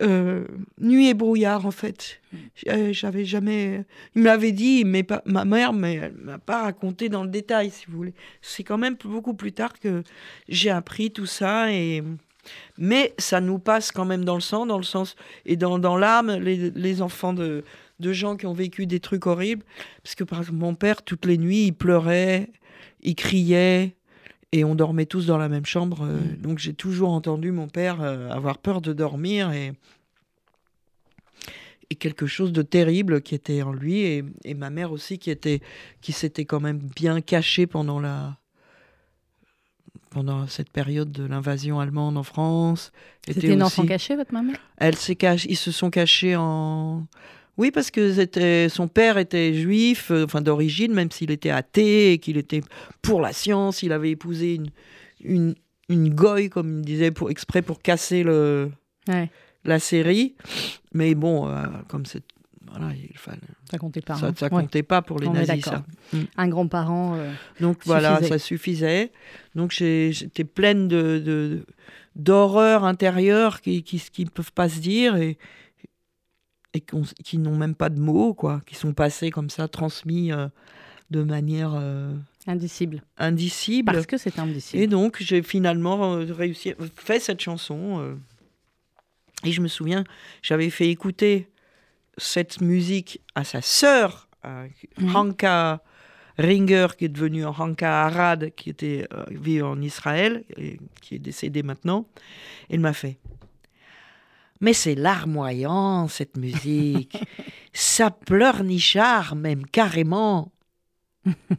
[0.00, 0.46] euh,
[0.78, 2.20] Nuit et brouillard, en fait.
[2.68, 3.84] Euh, J'avais jamais.
[4.14, 7.30] Il me l'avait dit, mais pas ma mère, mais elle m'a pas raconté dans le
[7.30, 8.14] détail, si vous voulez.
[8.40, 10.02] C'est quand même beaucoup plus tard que
[10.48, 12.02] j'ai appris tout ça et.
[12.78, 15.98] Mais ça nous passe quand même dans le sang, dans le sens et dans, dans
[15.98, 17.64] l'âme, les, les enfants de,
[18.00, 19.64] de gens qui ont vécu des trucs horribles.
[20.02, 22.48] Parce que par exemple, mon père, toutes les nuits, il pleurait,
[23.02, 23.94] il criait,
[24.52, 26.00] et on dormait tous dans la même chambre.
[26.02, 29.72] euh, Donc j'ai toujours entendu mon père euh, avoir peur de dormir et,
[31.90, 35.30] et quelque chose de terrible qui était en lui et, et ma mère aussi qui
[35.30, 35.60] était
[36.00, 38.36] qui s'était quand même bien cachée pendant la
[40.10, 42.90] pendant cette période de l'invasion allemande en France.
[43.24, 44.54] C'était Était une enfant cachée, votre maman?
[44.76, 45.16] Elle s'est
[45.48, 47.06] ils se sont cachés en.
[47.60, 48.68] Oui, parce que c'était...
[48.68, 52.62] son père était juif, euh, enfin d'origine, même s'il était athée et qu'il était
[53.02, 53.82] pour la science.
[53.82, 54.70] Il avait épousé une,
[55.22, 55.54] une,
[55.88, 58.70] une goye, comme il disait, pour, exprès pour casser le,
[59.08, 59.30] Ouais,
[59.64, 60.34] la série.
[60.94, 62.22] Mais bon, euh, comme c'est.
[62.70, 64.14] Voilà, il fallait, ça comptait pas.
[64.14, 64.32] ça hein.
[64.36, 65.82] ça Ouais, comptait pas pour les on nazis, ça.
[66.36, 67.16] Un grand-parent.
[67.16, 69.10] euh, Donc voilà, ça suffisait.
[69.56, 71.66] Donc j'ai- j'étais pleine de, de-
[72.14, 73.84] d'horreurs intérieures qui
[74.20, 75.36] ne peuvent pas se dire et
[76.74, 76.80] et
[77.24, 80.48] qui n'ont même pas de mots quoi, qui sont passés comme ça, transmis euh,
[81.10, 82.14] de manière euh,
[82.46, 83.02] indicible.
[83.18, 83.92] indicible.
[83.92, 84.82] Parce que c'est indicible.
[84.82, 88.00] Et donc j'ai finalement euh, réussi, fait cette chanson.
[88.00, 88.14] euh,
[89.44, 90.04] et je me souviens,
[90.42, 91.48] j'avais fait écouter
[92.18, 94.28] cette musique à sa sœur.
[95.14, 95.82] Hanka
[96.38, 101.62] Ringer, qui est devenue Hanka Arad, qui était vit en Israël et qui est décédée
[101.62, 102.06] maintenant.
[102.70, 103.18] Elle m'a fait.
[104.60, 107.16] Mais c'est larmoyant cette musique.
[107.72, 110.52] Ça pleurnichard même carrément.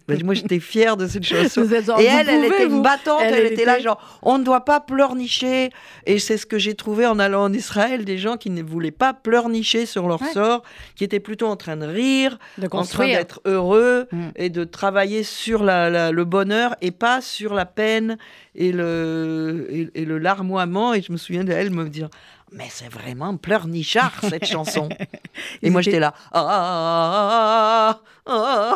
[0.07, 1.63] Ben, moi j'étais fière de cette chanson.
[1.65, 2.77] Genre, Et elle, elle était vous.
[2.77, 5.69] une battante, Elle, était là genre, on ne doit pas pleurnicher.
[6.07, 8.89] Et c'est ce que j'ai trouvé en allant en Israël, des gens qui ne voulaient
[8.89, 10.31] pas pleurnicher sur leur Ouais.
[10.33, 10.63] sort,
[10.95, 14.29] qui étaient plutôt en train de rire, de en train d'être heureux Mm.
[14.35, 18.17] et de travailler sur la- la- le bonheur et pas sur la peine
[18.55, 20.95] et le, et, et le larmoiement.
[20.95, 22.09] Et je me souviens d'elle me dire,
[22.51, 24.89] mais c'est vraiment pleurnichard cette chanson.
[25.61, 28.75] Et moi j'étais là, ah, ah, ah,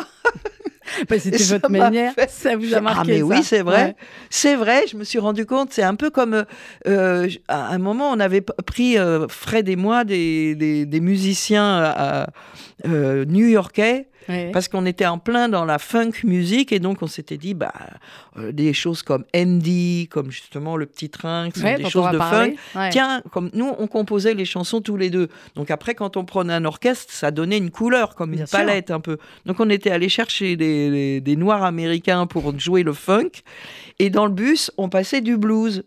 [1.08, 2.14] Bah, C'était votre m'a manière.
[2.28, 3.00] Ça vous a marqué.
[3.00, 3.96] Ah mais oui, c'est vrai.
[4.30, 6.44] C'est vrai, je me suis rendu compte, c'est un peu comme euh,
[6.86, 12.26] euh, à un moment on avait pris euh, Fred et moi des, musiciens euh,
[12.86, 14.50] euh, new-yorkais Ouais.
[14.52, 17.72] parce qu'on était en plein dans la funk musique et donc on s'était dit bah
[18.38, 22.06] euh, des choses comme Andy, comme justement le petit train, qui sont Ouais, des choses
[22.10, 22.30] de funk.
[22.30, 22.56] parler.
[22.74, 22.90] Ouais.
[22.90, 25.28] Tiens, comme nous, on composait les chansons tous les deux.
[25.54, 28.58] Donc après, quand on prenait un orchestre, ça donnait une couleur, comme Bien une sûr.
[28.58, 29.18] palette un peu.
[29.46, 33.30] Donc on était allé chercher des, des- des Noirs américains pour jouer le funk.
[33.98, 35.84] Et dans le bus, on passait du blues.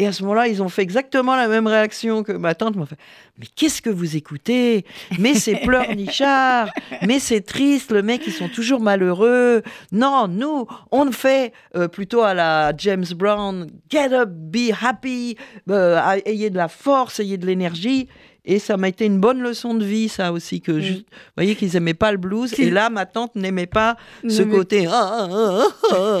[0.00, 2.86] Et à ce moment-là, ils ont fait exactement la même réaction que ma tante m'a
[2.86, 2.96] fait.
[3.38, 4.86] Mais qu'est-ce que vous écoutez?
[5.18, 6.70] Mais c'est pleurnichard.
[7.06, 7.92] Mais c'est triste.
[7.92, 9.62] Le mec, ils sont toujours malheureux.
[9.92, 13.70] Non, nous, on fait euh, plutôt à la James Brown.
[13.90, 15.36] Get up, be happy.
[15.68, 18.08] euh, ayez de la force, ayez de l'énergie.
[18.44, 20.60] Et ça m'a été une bonne leçon de vie, ça aussi.
[20.60, 22.58] Que juste, vous voyez qu'ils aimaient pas le blues.
[22.58, 23.96] Et là, ma tante n'aimait pas
[24.28, 26.18] ce côté ah, ah, ah,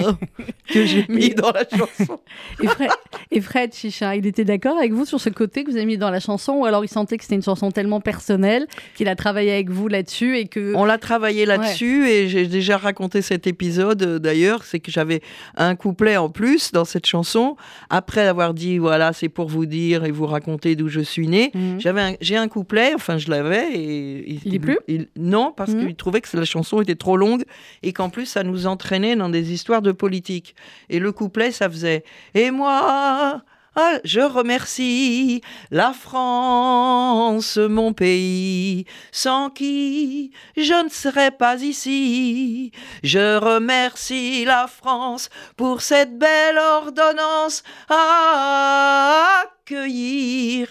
[0.72, 2.20] que j'ai mis dans la chanson.
[2.62, 2.90] Et Fred,
[3.30, 5.96] et Fred Chicha, il était d'accord avec vous sur ce côté que vous avez mis
[5.98, 9.16] dans la chanson ou alors il sentait que c'était une chanson tellement personnelle qu'il a
[9.16, 10.74] travaillé avec vous là-dessus et que.
[10.74, 15.22] On l'a travaillé là-dessus et j'ai déjà raconté cet épisode euh, d'ailleurs, c'est que j'avais
[15.56, 17.56] un couplet en plus dans cette chanson.
[17.88, 21.50] Après avoir dit voilà, c'est pour vous dire et vous raconter d'où je suis né,
[21.54, 21.80] Mhm.
[21.80, 25.70] j'avais un- j'ai un couplet, enfin je l'avais et Il est plus il- non parce
[25.72, 25.86] Mhm.
[25.86, 27.44] qu'il trouvait que la chanson était trop longue
[27.82, 30.54] et qu'en plus ça nous entraînait dans des histoires de politique.
[30.88, 33.42] Et le couplet ça faisait et moi
[33.76, 42.72] ah, je remercie la France, mon pays, sans qui je ne serais pas ici.
[43.04, 50.68] Je remercie la France pour cette belle ordonnance à accueillir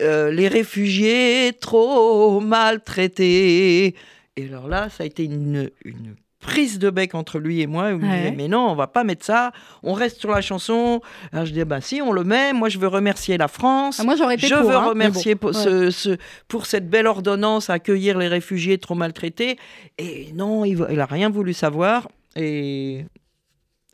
[0.00, 3.94] euh, les réfugiés trop maltraités.
[4.36, 7.90] Et alors là, ça a été une, une prise de bec entre lui et moi.
[7.90, 8.16] Il me Ouais.
[8.16, 11.00] disait, mais non, on va pas mettre ça, on reste sur la chanson.
[11.32, 12.52] Alors je dis, bah si, on le met.
[12.52, 13.98] Moi, je veux remercier la France.
[14.00, 15.62] Ah, moi, j'aurais été Je pour, veux hein, remercier bon, pour, ouais.
[15.64, 16.16] ce, ce-
[16.48, 19.58] pour cette belle ordonnance à accueillir les réfugiés trop maltraités.
[19.98, 22.08] Et non, il n'a rien voulu savoir.
[22.36, 23.04] Et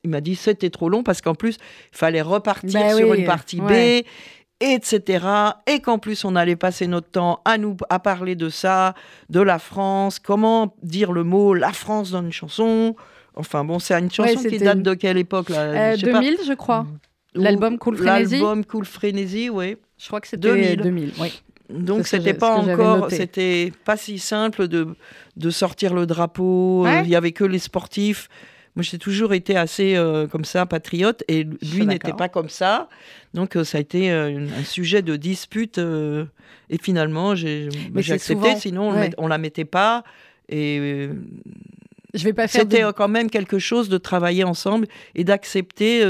[0.05, 1.57] il m'a dit c'était trop long parce qu'en plus,
[1.92, 4.03] il fallait repartir Bah sur oui, une partie ouais.
[4.03, 4.07] B.
[4.61, 5.27] Etc.
[5.66, 8.95] Et qu'en plus, on allait passer notre temps à nous à parler de ça,
[9.29, 12.97] de la France, comment dire le mot la France dans une chanson.
[13.35, 15.61] Enfin bon, c'est une chanson qui date de quelle époque là?
[15.61, 16.21] Euh, Je sais pas.
[16.21, 16.87] 2000, je crois.
[17.35, 19.77] L'album Cool Frénésie L'album Cool Frénésie, oui.
[19.99, 20.77] Je crois que c'était 2000.
[20.81, 21.12] 2000.
[21.21, 21.42] oui.
[21.69, 24.88] Donc c'était pas encore, c'était pas si simple de,
[25.37, 26.87] de sortir le drapeau.
[26.87, 27.03] euh, Ouais.
[27.05, 28.29] Il y avait que les sportifs.
[28.77, 32.89] Moi, j'ai toujours été assez euh, comme ça, patriote, et lui n'était pas comme ça.
[33.35, 35.79] Donc euh, ça a été euh, un sujet de dispute.
[35.79, 38.19] et finalement, j'ai accepté.
[38.35, 39.11] souvent- Sinon, on, ouais.
[39.19, 40.05] on la mettait pas.
[40.49, 41.09] Et
[42.15, 42.91] Je vais pas faire c'était de...
[42.93, 46.03] quand même quelque chose de travailler ensemble et d'accepter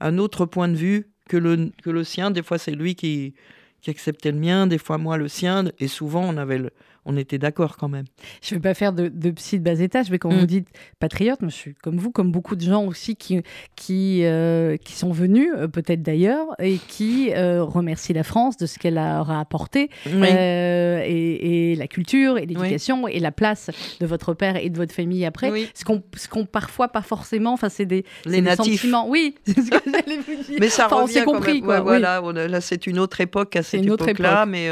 [0.00, 2.30] un autre point de vue que le, que le sien.
[2.30, 3.34] Des fois, c'est lui qui,
[3.82, 5.64] qui acceptait le mien, des fois moi le sien.
[5.78, 6.70] Et souvent, on, avait le-
[7.06, 8.04] on était d'accord quand même.
[8.42, 10.38] Je vais pas faire de, de psy de bas étage, mais quand Mm.
[10.38, 13.42] vous dites patriote, moi, je suis comme vous, comme beaucoup de gens aussi qui,
[13.76, 18.66] qui, euh, qui sont venus, euh, peut-être d'ailleurs, et qui euh, remercient la France de
[18.66, 23.70] ce qu'elle leur a apporté, euh, et, et la culture, et l'éducation, et la place
[24.00, 25.50] de votre père et de votre famille après.
[25.50, 25.68] Oui.
[25.74, 25.84] Ce
[26.28, 28.80] qu'on parfois pas forcément, enfin c'est des, Les des natifs.
[28.82, 29.08] sentiments.
[29.08, 30.56] Oui, c'est ce que j'allais vous dire.
[30.60, 31.70] Mais ça Enfin, on revient s'est quand compris, même.
[31.70, 31.80] Ouais.
[31.80, 34.48] Voilà, on a- là c'est une autre époque à cette une autre époque-là, époque.
[34.50, 34.68] mais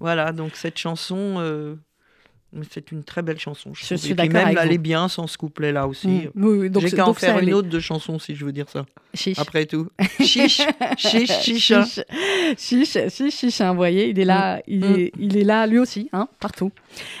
[0.00, 0.32] voilà.
[0.32, 1.76] Donc cette chanson, euh,
[2.70, 3.72] c'est une très belle chanson.
[3.74, 6.08] Je, Je suis d'accord même, elle est bien sans ce couplet-là aussi.
[6.08, 6.30] Mm.
[6.34, 8.68] Oui, oui, donc J'ai qu'à en faire une autre de chanson si je veux dire
[8.68, 8.86] ça.
[9.14, 9.38] Chiche.
[9.38, 9.88] Après tout,
[10.20, 10.60] chiche,
[10.96, 11.70] chiche, chiche.
[11.70, 11.84] hein.
[11.84, 12.04] Chiche,
[12.58, 14.94] chiche, chiche, chiche, hein, vous voyez, il est là, il, Mm.
[14.98, 16.70] est, il est là lui aussi, hein, partout.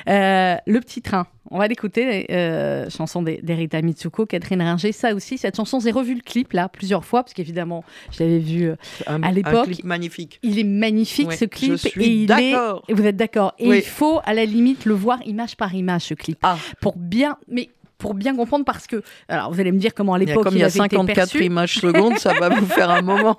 [0.08, 5.14] Euh, le petit train, on va l'écouter, euh, chanson d'E- d'Erita Mitsuko, Catherine Ringer, ça
[5.14, 8.64] aussi, cette chanson, j'ai revu le clip là plusieurs fois, parce qu'évidemment, je l'avais vu,
[8.68, 8.76] euh,
[9.06, 10.38] Un, À un l'époque, clip magnifique.
[10.42, 12.54] il est magnifique Ouais, ce clip, je suis et il est,
[12.88, 13.76] vous êtes d'accord, et Oui.
[13.78, 16.56] il faut à la limite le voir image par image ce clip, Ah.
[16.80, 20.18] pour bien, mais pour bien comprendre, parce que, alors vous allez me dire comment à
[20.18, 21.44] Il y a- l'époque comme il, il y a avait été 54 perçu.
[21.44, 23.36] images secondes, ça va vous faire un moment.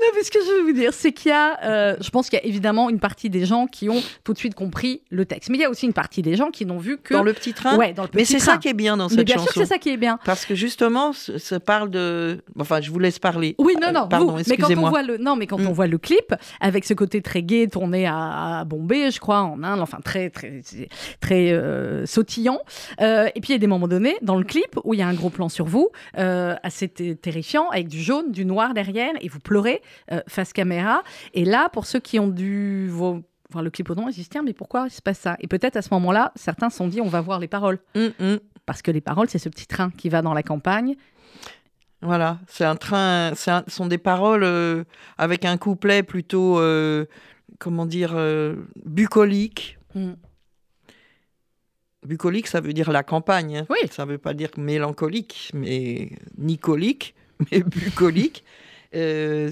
[0.00, 2.28] Non, mais ce que je veux vous dire, c'est qu'il y a, euh, je pense
[2.30, 5.24] qu'il y a évidemment une partie des gens qui ont tout de suite compris le
[5.24, 5.50] texte.
[5.50, 7.14] Mais il y a aussi une partie des gens qui n'ont vu que.
[7.14, 9.08] Dans le petit train Ouais, dans le Mais petit c'est ça qui est bien dans
[9.08, 10.18] Mais cette bien sûr que c'est ça qui est bien.
[10.24, 12.40] Parce que justement, ça parle de.
[12.58, 13.54] Enfin, je vous laisse parler.
[13.58, 14.90] Oui, non, Euh, non, Pardon, vous, mais quand on excusez-moi.
[14.90, 15.66] voit le, non, mais quand Mm.
[15.66, 19.40] on voit le clip avec ce côté très gai tourné à, à Bombay, je crois,
[19.42, 20.60] en Inde, enfin très, très,
[21.20, 22.60] très euh, sautillant.
[23.00, 25.06] Et puis il y a des moments donnés dans le clip où il y a
[25.08, 29.40] un gros plan sur vous, assez terrifiant, avec du jaune, du noir derrière, et vous
[29.50, 29.82] pleurez
[30.12, 31.02] euh, face caméra.
[31.34, 34.18] Et là, pour ceux qui ont dû vo- voir le clip au nom, ils se
[34.18, 35.36] disent tiens, mais pourquoi il se passe ça?
[35.40, 37.80] Et peut-être à ce moment-là, certains se sont dit on va voir les paroles.
[37.96, 38.38] Hum, hum.
[38.64, 40.94] Parce que les paroles, c'est ce petit train qui va dans la campagne.
[42.00, 43.32] Voilà, c'est un train.
[43.34, 44.84] Ce sont des paroles euh,
[45.18, 47.06] avec un couplet plutôt, euh,
[47.58, 48.14] comment dire,
[48.86, 49.78] bucolique.
[49.96, 50.12] Mm.
[52.06, 53.58] Bucolique, ça veut dire la campagne.
[53.58, 53.66] hein.
[53.68, 53.78] Oui.
[53.90, 57.14] Ça veut pas dire mélancolique, mais ni colique,
[57.50, 58.44] mais bucolique.
[58.94, 59.50] Euh,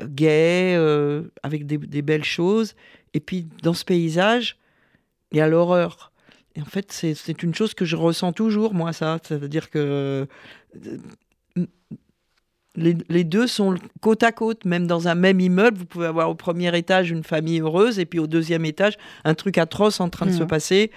[0.00, 2.74] gai, euh, avec des, des belles choses.
[3.14, 4.56] Et puis, dans ce paysage,
[5.32, 6.12] il y a l'horreur.
[6.54, 9.18] Et en fait, c'est une chose que je ressens toujours, moi, ça.
[9.22, 9.78] C'est-à-dire que
[11.56, 11.66] euh,
[12.76, 15.78] les, les deux sont côte à côte, même dans un même immeuble.
[15.78, 19.34] Vous pouvez avoir au premier étage une famille heureuse et puis au deuxième étage un
[19.34, 20.48] truc atroce en train de se Mhm.
[20.48, 20.90] passer.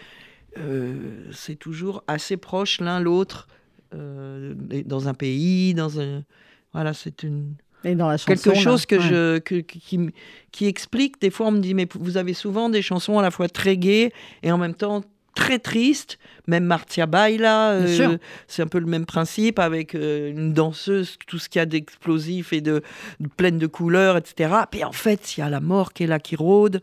[0.57, 0.95] Euh,
[1.31, 3.47] c'est toujours assez proche l'un l'autre
[3.95, 4.53] euh,
[4.85, 6.23] dans un pays, dans un
[6.73, 9.01] voilà, c'est une Et dans la chanson, quelque là, chose que ouais.
[9.01, 9.59] je que,
[10.51, 11.19] qui, explique.
[11.21, 13.77] Des fois, on me dit mais vous avez souvent des chansons à la fois très
[13.77, 14.11] gaies
[14.43, 15.03] et en même temps
[15.35, 16.17] très tristes.
[16.47, 18.17] Même Martia Baila, sûr.
[18.47, 21.65] c'est un peu le même principe avec euh, une danseuse, tout ce qu'il y a
[21.65, 22.81] d'explosif et de,
[23.19, 24.53] de pleine de couleurs, etc.
[24.69, 26.81] Puis en fait, il y a la mort qui est là, qui rôde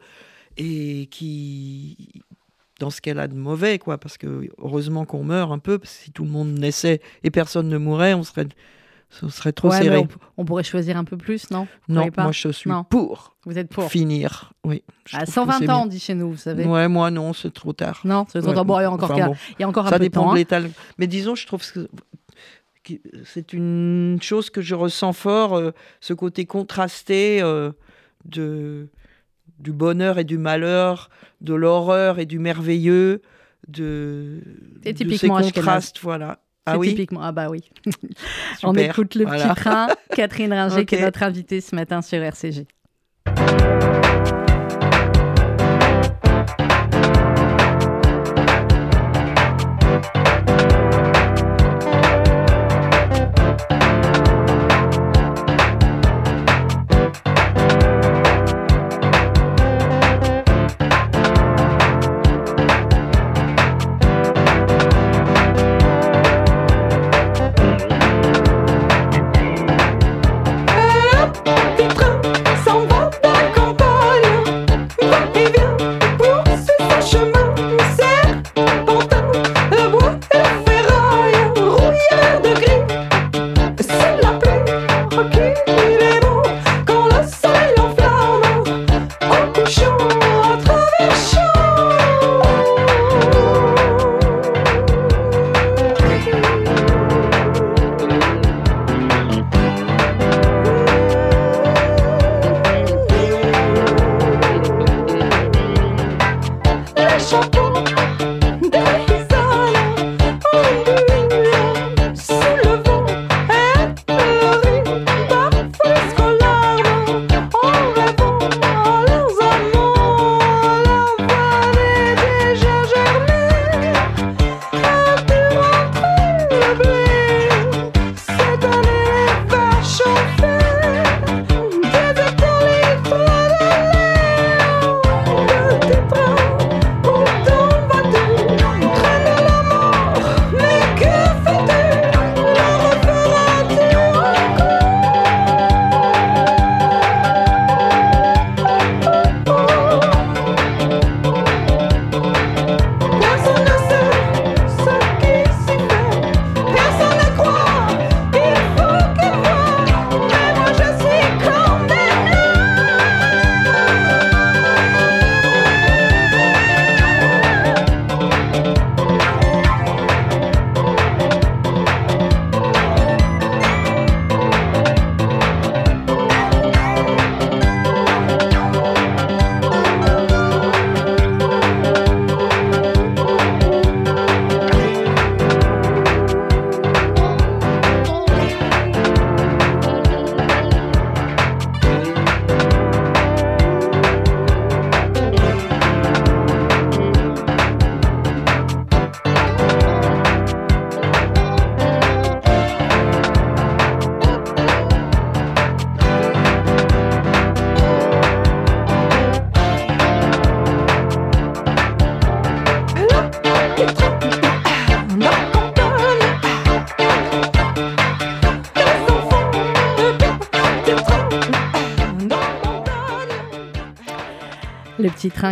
[0.57, 2.23] et qui
[2.79, 5.97] dans ce qu'elle a de mauvais, quoi, parce que heureusement qu'on meurt un peu, parce
[5.97, 8.47] que si tout le monde naissait et personne ne mourait, on serait,
[9.23, 9.97] on serait trop Ouais, serré.
[9.99, 11.67] on, on pourrait choisir un peu plus, non?
[11.89, 12.25] Vous Non, pas?
[12.25, 12.85] moi je suis Non.
[12.85, 14.53] pour, Vous êtes pour finir.
[14.65, 14.83] Oui.
[15.13, 16.65] À trouve que 120 c'est ans, on dit chez nous, vous savez.
[16.67, 18.01] Ouais, moi non, c'est trop tard.
[18.05, 18.65] Non, c'est trop Ouais, tard.
[18.65, 20.05] Bon, il y a encore, enfin, bon, il y a encore un ça peu de
[20.05, 20.27] dépend temps.
[20.29, 20.37] de hein.
[20.37, 20.61] l'état.
[20.99, 21.89] Mais disons, je trouve que
[23.25, 27.73] c'est une chose que je ressens fort, euh, ce côté contrasté euh,
[28.25, 28.89] de
[29.59, 33.23] du bonheur et du malheur, de l'horreur et du merveilleux,
[33.67, 34.41] de,
[34.85, 36.39] C'est de ces typiquement contrastes, voilà.
[36.69, 37.21] C'est Ah oui, typiquement.
[37.23, 37.71] Ah bah oui.
[38.63, 39.49] on écoute le voilà.
[39.49, 39.89] petit train.
[40.15, 42.67] Catherine Ringer, qui est notre invitée ce matin sur RCG.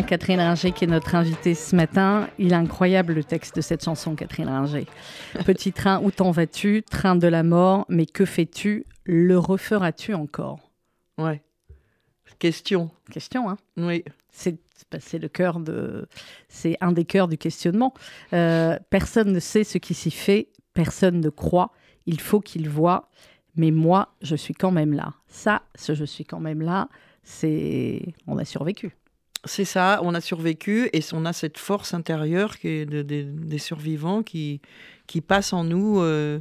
[0.02, 2.28] Catherine Ringer, qui est notre invitée ce matin.
[2.38, 4.86] Il est incroyable le texte de cette chanson, Catherine Ringer.
[5.44, 6.82] Petit train, où t'en vas-tu?
[6.82, 8.84] Train de la mort, mais que fais-tu?
[9.04, 10.70] Le referas-tu encore?
[11.18, 11.42] Ouais.
[12.38, 12.90] Question.
[13.10, 14.04] Question, hein Oui.
[14.30, 14.58] C'est
[15.00, 16.06] c'est le cœur de,
[16.48, 17.92] c'est un des cœurs du questionnement.
[18.32, 21.72] Euh, personne ne sait ce qui s'y fait, personne ne croit.
[22.06, 23.08] Il faut qu'il voit,
[23.56, 25.14] mais moi, je suis quand même là.
[25.26, 26.88] Ça, ce je suis quand même là,
[27.22, 28.96] c'est, on a survécu.
[29.46, 33.22] C'est ça, on a survécu et on a cette force intérieure qui est de- de-
[33.22, 34.60] des survivants qui,
[35.06, 36.00] qui passe en nous.
[36.00, 36.38] euh,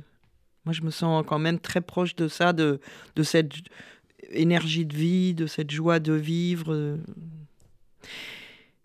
[0.66, 2.80] moi, je me sens quand même très proche de ça, de,
[3.16, 3.52] de cette
[4.32, 6.74] énergie de vie, de cette joie de vivre.
[6.74, 6.98] euh.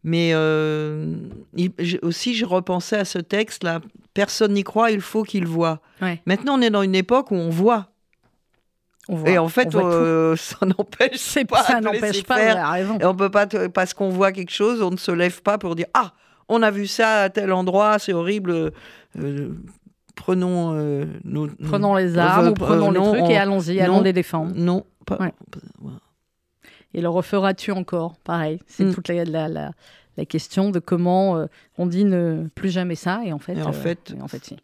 [0.02, 1.14] Mais euh,
[1.56, 3.80] il- aussi, je repensais à ce texte-là.
[4.14, 5.80] Personne n'y croit, il faut qu'il voit.
[6.00, 6.20] Ouais.
[6.26, 7.90] Maintenant, on est dans une époque où on voit.
[9.08, 12.70] On voit, et en fait, on euh, ça n'empêche pas ça de n'empêche pas, faire.
[12.70, 12.98] raison.
[12.98, 15.74] Et on peut pas, parce qu'on voit quelque chose, on ne se lève pas pour
[15.74, 16.12] dire Ah,
[16.48, 18.70] on a vu ça à tel endroit, c'est horrible.
[19.18, 19.50] euh,
[20.14, 21.48] prenons euh, nos.
[21.48, 24.52] Prenons les armes ou pre- prenons non, les trucs on- et allons-y, allons les défendre.
[24.54, 25.16] Non, pas.
[25.18, 25.32] Ouais.
[26.94, 28.16] Et le referas-tu encore?
[28.24, 28.94] Pareil, c'est Mm.
[28.94, 29.70] toute la, la, la-
[30.16, 31.46] la question de comment euh,
[31.78, 34.28] on dit ne plus jamais ça et en fait, Et en euh, fait, et en
[34.28, 34.56] fait si.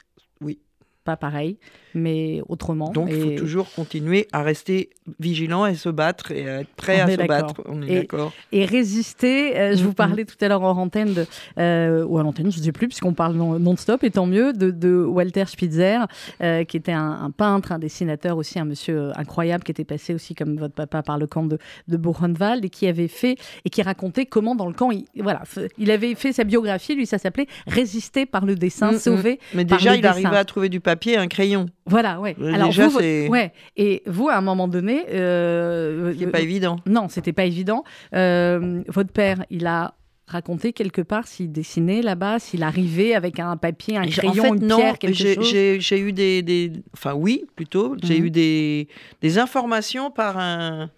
[1.06, 1.56] Pas pareil,
[1.94, 2.90] mais autrement.
[2.90, 4.90] Donc, il Et- faut toujours continuer à rester
[5.20, 7.54] vigilant et se battre et être prêt On à se battre.
[7.66, 8.32] On est d'accord.
[8.52, 9.56] et résister.
[9.58, 9.94] euh, je vous Mhm.
[9.94, 11.26] parlais tout à l'heure en antenne, de,
[11.58, 14.52] euh, ou à l'antenne, je ne sais plus, puisqu'on parle non- non-stop, et tant mieux,
[14.52, 15.98] de, de Walter Spitzer,
[16.42, 20.14] euh, qui était un, un peintre, un dessinateur aussi, un monsieur incroyable, qui était passé
[20.14, 23.70] aussi comme votre papa par le camp de, de Buchenwald, et qui avait fait, et
[23.70, 25.42] qui racontait comment dans le camp, il, voilà,
[25.78, 28.98] il avait fait sa biographie, lui, ça s'appelait Résister par le dessin, Mhm.
[28.98, 29.40] sauver.
[29.54, 30.12] Mais par déjà, le il dessin.
[30.12, 31.66] arrivait à trouver du papier et un crayon.
[31.86, 32.34] Voilà, ouais.
[32.52, 33.52] Alors, déjà, vous, ouais.
[33.76, 36.76] Et vous, à un moment donné, euh, Ce qui n'est pas évident.
[36.86, 37.84] non, c'était pas évident.
[38.14, 39.94] Euh, votre père, il a
[40.28, 44.60] raconté quelque part s'il dessinait là-bas, s'il arrivait avec un papier, un crayon, en fait,
[44.60, 45.46] une non, pierre, quelque chose.
[45.78, 47.96] j'ai eu des, des- Enfin, oui, plutôt.
[48.02, 48.26] J'ai Mhm.
[48.26, 48.88] eu des,
[49.22, 50.90] des informations par un,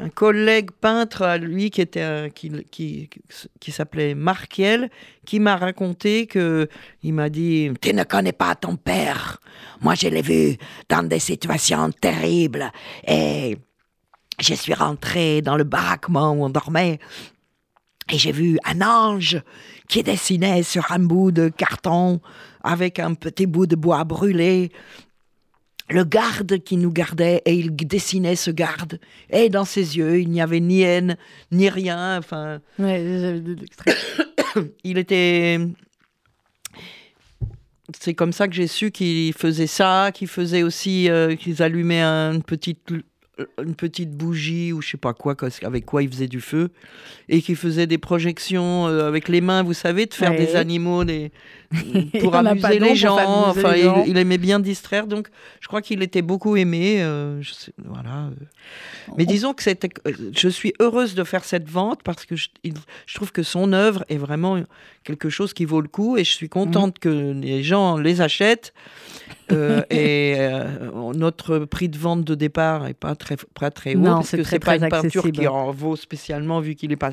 [0.00, 3.10] un collègue peintre à lui qui, était, un- qui, qui,
[3.60, 4.90] qui s'appelait Markiel,
[5.26, 6.68] qui m'a raconté que.
[7.02, 9.40] Il m'a dit Tu ne connais pas ton père.
[9.80, 10.56] Moi, je l'ai vu
[10.88, 12.70] dans des situations terribles.
[13.06, 13.56] Et
[14.40, 17.00] je suis rentré dans le baraquement où on dormait.
[18.10, 19.42] Et j'ai vu un ange
[19.88, 22.20] qui dessinait sur un bout de carton
[22.62, 24.70] avec un petit bout de bois brûlé
[25.90, 29.00] le garde qui nous gardait et il dessinait ce garde.
[29.30, 31.16] Et dans ses yeux, il n'y avait ni haine,
[31.50, 32.18] ni rien.
[32.18, 32.60] Enfin,
[34.84, 35.58] il était.
[37.98, 42.02] C'est comme ça que j'ai su qu'il faisait ça, qu'il faisait aussi, euh, qu'ils allumaient
[42.02, 42.92] une petite
[43.62, 46.70] une petite bougie ou je sais pas quoi, avec quoi il faisait du feu,
[47.28, 51.04] et qui faisait des projections euh, avec les mains, vous savez, de faire des animaux
[51.04, 51.30] des,
[52.20, 53.48] pour amuser les gens.
[53.48, 53.74] enfin,
[54.06, 55.28] il, aimait bien distraire, donc
[55.60, 57.02] je crois qu'il était beaucoup aimé.
[57.02, 57.52] Euh, je
[57.84, 58.26] voilà.
[58.26, 58.30] Euh.
[59.16, 59.90] Mais disons que c'était,
[60.32, 64.04] je suis heureuse de faire cette vente parce que je, je, trouve que son œuvre
[64.08, 64.60] est vraiment
[65.08, 67.00] quelque chose qui vaut le coup, et je suis contente mmh.
[67.00, 68.74] que les gens les achètent.
[69.50, 74.02] Euh, et euh, notre prix de vente de départ n'est pas très, pas très haut,
[74.02, 77.12] parce que c'est pas une peinture qui en vaut spécialement, vu qu'il n'est pas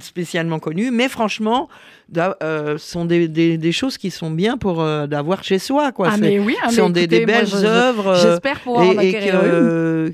[0.00, 0.90] spécialement connu.
[0.90, 1.68] Mais franchement,
[2.16, 4.76] euh, sont des, des, choses qui sont bien pour
[5.06, 5.92] d'avoir chez soi.
[5.92, 6.08] Quoi.
[6.12, 8.14] Ah, mais oui, ah, sont des, belles œuvres.
[8.14, 10.12] J'espère pouvoir et, en que,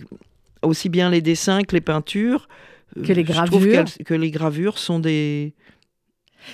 [0.62, 2.48] Aussi bien les dessins que les peintures.
[3.06, 3.84] Que les gravures.
[4.04, 5.54] que les gravures sont des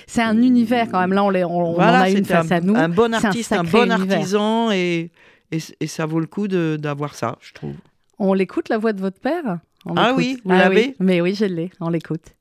[0.07, 1.13] c'est un univers quand même.
[1.13, 2.75] Là, on, on, en a une face à nous.
[2.75, 5.11] Un bon artiste, un, bon artisan, et,
[5.51, 7.73] et, ça vaut le coup d'avoir ça, je trouve.
[8.17, 9.59] On l'écoute, la voix de votre père?
[9.95, 10.95] Ah oui, vous ah l'avez?
[10.99, 12.35] Mais oui, je l'ai, on l'écoute.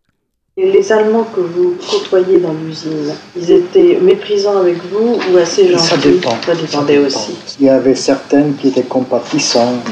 [0.57, 5.85] Les Allemands que vous côtoyez dans l'usine, ils étaient méprisants avec vous ou assez gentils?
[5.85, 6.37] Ça dépend.
[6.43, 7.39] Ça dépendait aussi.
[7.61, 9.89] Il y avait certaines qui étaient compatissantes.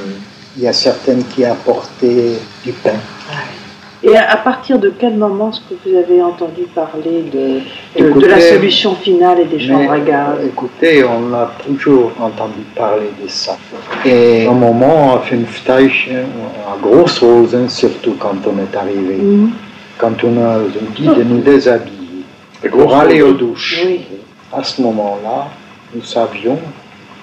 [0.56, 2.32] Il y a certaines qui apportaient
[2.64, 2.98] du pain.
[4.02, 7.60] Et à, partir de quel moment est-ce que vous avez entendu parler de,
[8.20, 13.10] de, la solution finale et des chambres à gaz Écoutez, on a toujours entendu parler
[13.22, 13.56] de ça.
[14.04, 16.10] Et au moment, on a fait une ftage
[16.68, 19.16] à grosse rose, surtout quand on est arrivé.
[19.16, 19.50] Mhm.
[19.98, 20.58] Quand on a
[20.94, 21.96] dit de nous déshabiller
[22.70, 23.82] pour aller aux douches.
[24.52, 25.48] À ce moment-là,
[25.94, 26.58] nous savions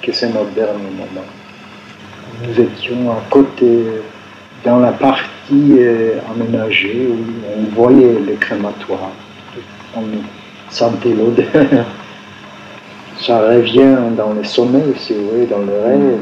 [0.01, 1.25] que c'est notre dernier moment.
[2.41, 3.85] Nous étions à côté
[4.63, 7.23] dans la partie euh, aménagée où
[7.57, 9.11] on voyait les crématoires.
[9.95, 10.03] On
[10.69, 11.45] sentait l'odeur.
[13.19, 16.19] Ça revient dans le sommeil, si vous voulez, dans le rêve.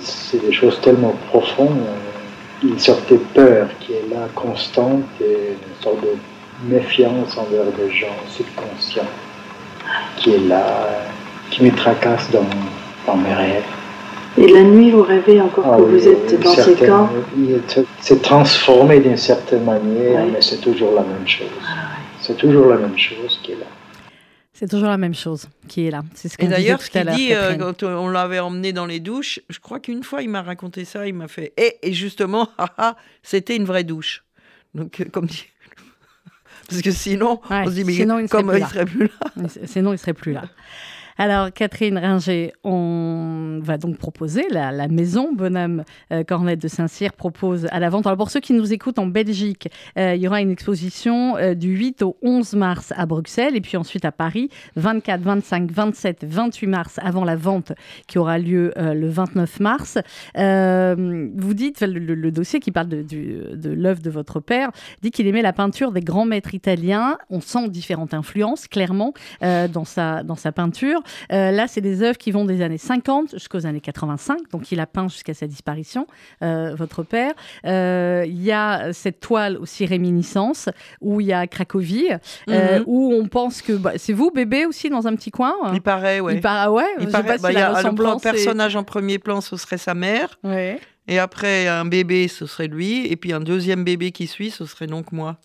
[0.00, 1.80] C'est des choses tellement profondes.
[2.62, 6.14] Une sorte de peur qui est là, constante, une sorte de
[6.72, 9.02] méfiance envers des gens subconscients
[10.16, 10.64] qui est là,
[11.50, 13.81] qui me tracasse dans mes rêves.
[14.38, 17.10] Et la nuit, vous rêvez encore ah que vous êtes dans ces camps
[18.00, 21.48] C'est transformé d'une certaine manière, mais c'est toujours la même chose.
[21.62, 23.66] Ah c'est toujours la même chose qui est là.
[24.52, 26.02] C'est toujours la même chose qui est là.
[26.14, 29.40] C'est ce Et d'ailleurs, ce qu'il dit, euh, quand on l'avait emmené dans les douches,
[29.48, 32.68] je crois qu'une fois, il m'a raconté ça, il m'a fait Et, et justement, ah,
[32.78, 34.22] ah, c'était une vraie douche.
[34.74, 35.46] Donc, euh, comme dit.
[36.68, 39.48] Parce que sinon, on se dit, mais sinon, il comme il serait plus là?
[39.64, 40.44] Sinon, il serait plus là.
[41.18, 47.66] Alors, Catherine Ringer, on va donc proposer la, maison Bonhomme euh, Cornette de Saint-Cyr propose
[47.70, 48.06] à la vente.
[48.06, 51.54] Alors, pour ceux qui nous écoutent en Belgique, euh, il y aura une exposition euh,
[51.54, 56.24] du 8 au 11 mars à Bruxelles et puis ensuite à Paris, 24, 25, 27,
[56.24, 57.72] 28 mars avant la vente
[58.06, 59.98] qui aura lieu le 29 mars.
[60.34, 64.70] vous dites, le, dossier qui parle de, l'œuvre de votre père
[65.02, 67.18] dit qu'il aimait la peinture des grands maîtres italiens.
[67.30, 71.01] On sent différentes influences, clairement, dans sa peinture.
[71.32, 74.80] Euh, là, c'est des œuvres qui vont des années 50 jusqu'aux années 85, donc il
[74.80, 76.06] a peint jusqu'à sa disparition,
[76.42, 77.32] euh, votre père.
[77.66, 80.68] Euh, il y a cette toile aussi réminiscence,
[81.00, 82.08] où il y a Cracovie,
[82.48, 82.84] mhm.
[82.86, 86.20] où on pense que bah, c'est vous, bébé, aussi, dans un petit coin Il paraît,
[86.20, 86.36] ouais.
[86.36, 86.94] Il paraît, ouais.
[87.00, 90.38] Il paraît, bah, le personnage en premier plan, ce serait sa mère.
[91.08, 93.06] Et après, un bébé, ce serait lui.
[93.06, 95.38] Et puis un deuxième bébé qui suit, ce serait donc moi.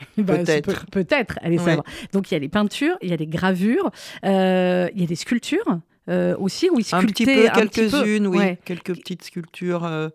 [0.16, 0.86] Bah, peut-être.
[0.86, 1.84] Peut-être, allez savoir.
[2.12, 3.90] Donc il y a les peintures, il y a les gravures,
[4.24, 8.56] euh, il y a des sculptures euh, aussi, où il un petit peu, quelques-unes, oui,
[8.64, 9.84] quelques petites sculptures.
[9.84, 10.08] Euh,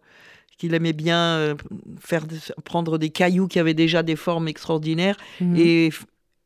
[0.57, 1.57] qu'il aimait bien
[1.99, 2.25] faire
[2.63, 5.57] prendre des cailloux qui avaient déjà des formes extraordinaires mhm.
[5.57, 5.89] et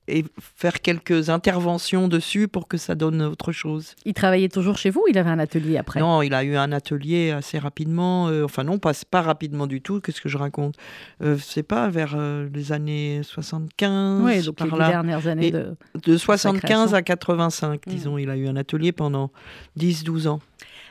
[0.10, 3.95] et faire quelques interventions dessus pour que ça donne autre chose.
[4.05, 5.99] Il travaillait toujours chez vous il avait un atelier après?
[5.99, 8.28] Non, il a eu un atelier assez rapidement.
[8.28, 9.99] Euh, enfin non, pas, pas rapidement du tout.
[9.99, 10.76] Qu'est-ce que je raconte?
[11.22, 14.22] Euh, C'est pas vers euh, les années 75.
[14.24, 15.76] Oui, donc les dernières années de...
[16.03, 18.18] De 75 à 85, disons.
[18.18, 19.32] Il a eu un atelier pendant
[19.78, 20.39] 10-12 ans.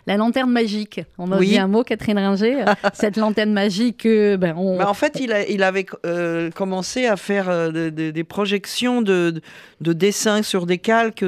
[0.08, 1.02] La lanterne magique.
[1.18, 2.64] On a dit un mot, Catherine Ringer.
[2.94, 4.06] Cette lanterne magique.
[4.06, 9.02] Euh, ben, bah, en fait, il, il avait euh, commencé à faire euh, des projections
[9.02, 9.42] de,
[9.82, 11.26] de, dessins sur des calques,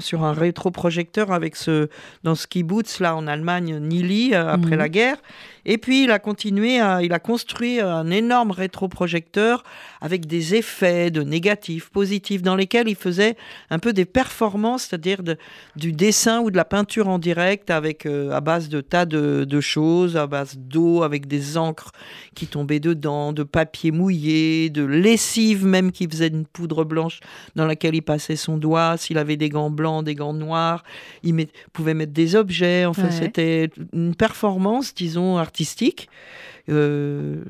[0.00, 1.88] sur un rétroprojecteur avec ce,
[2.24, 4.78] dans ce kibbutz, là, en Allemagne, Nili, après mhm.
[4.78, 5.18] la guerre.
[5.68, 9.64] Et puis il a continué, il a construit un énorme rétroprojecteur
[10.00, 13.36] avec des effets de négatifs, positifs, dans lesquels il faisait
[13.70, 15.22] un peu des performances, c'est-à-dire
[15.74, 19.60] du dessin ou de la peinture en direct avec euh, à base de tas de,
[19.60, 21.92] choses, à base d'eau, avec des encres
[22.34, 27.20] qui tombaient dedans, de papier mouillé, de lessive même qui faisait une poudre blanche
[27.54, 28.96] dans laquelle il passait son doigt.
[28.96, 30.84] S'il avait des gants blancs, des gants noirs,
[31.22, 32.84] il pouvait mettre des objets.
[32.84, 36.08] Enfin, c'était une performance, disons, artistique.
[36.68, 37.42] Euh,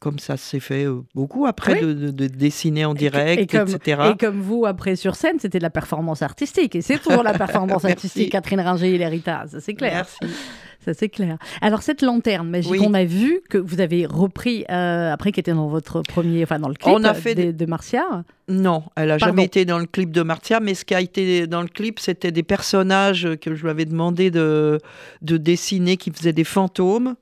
[0.00, 4.12] comme ça s'est fait euh, beaucoup après de, dessiner en direct, etc.
[4.12, 6.74] Et comme vous, après sur scène, c'était de la performance artistique.
[6.74, 9.92] Et c'est toujours la performance artistique, Catherine Ringer et l'héritage, ça c'est clair.
[10.20, 10.34] Merci.
[10.82, 11.36] Ça c'est clair.
[11.60, 15.52] Alors cette lanterne magique, on a vu que vous avez repris, euh, après qui était
[15.52, 18.24] dans votre premier, enfin dans le clip de, de Marcia.
[18.48, 21.46] Non, elle a jamais été dans le clip de Marcia, mais ce qui a été
[21.46, 24.78] dans le clip, c'était des personnages que je lui avais demandé de,
[25.20, 27.14] de dessiner qui faisaient des fantômes.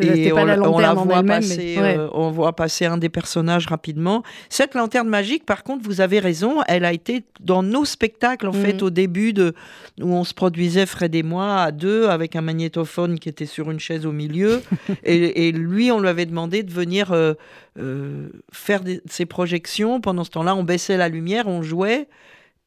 [0.00, 0.44] Et on,
[0.78, 4.22] la voit passer, euh, on voit passer un des personnages rapidement.
[4.48, 8.52] Cette lanterne magique, par contre, vous avez raison, elle a été dans nos spectacles, en
[8.52, 8.82] fait, mhm.
[8.82, 9.54] au début de,
[10.00, 13.70] où on se produisait, Fred et moi, à deux, avec un magnétophone qui était sur
[13.70, 14.62] une chaise au milieu.
[15.04, 17.34] et, lui, on lui avait demandé de venir euh,
[17.78, 20.00] euh, faire ses projections.
[20.00, 22.08] Pendant ce temps-là, on baissait la lumière, on jouait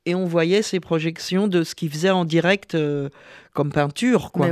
[0.06, 3.10] et on voyait ces projections de ce qu'il faisait en direct euh,
[3.54, 4.32] comme peinture.
[4.32, 4.50] Quoi.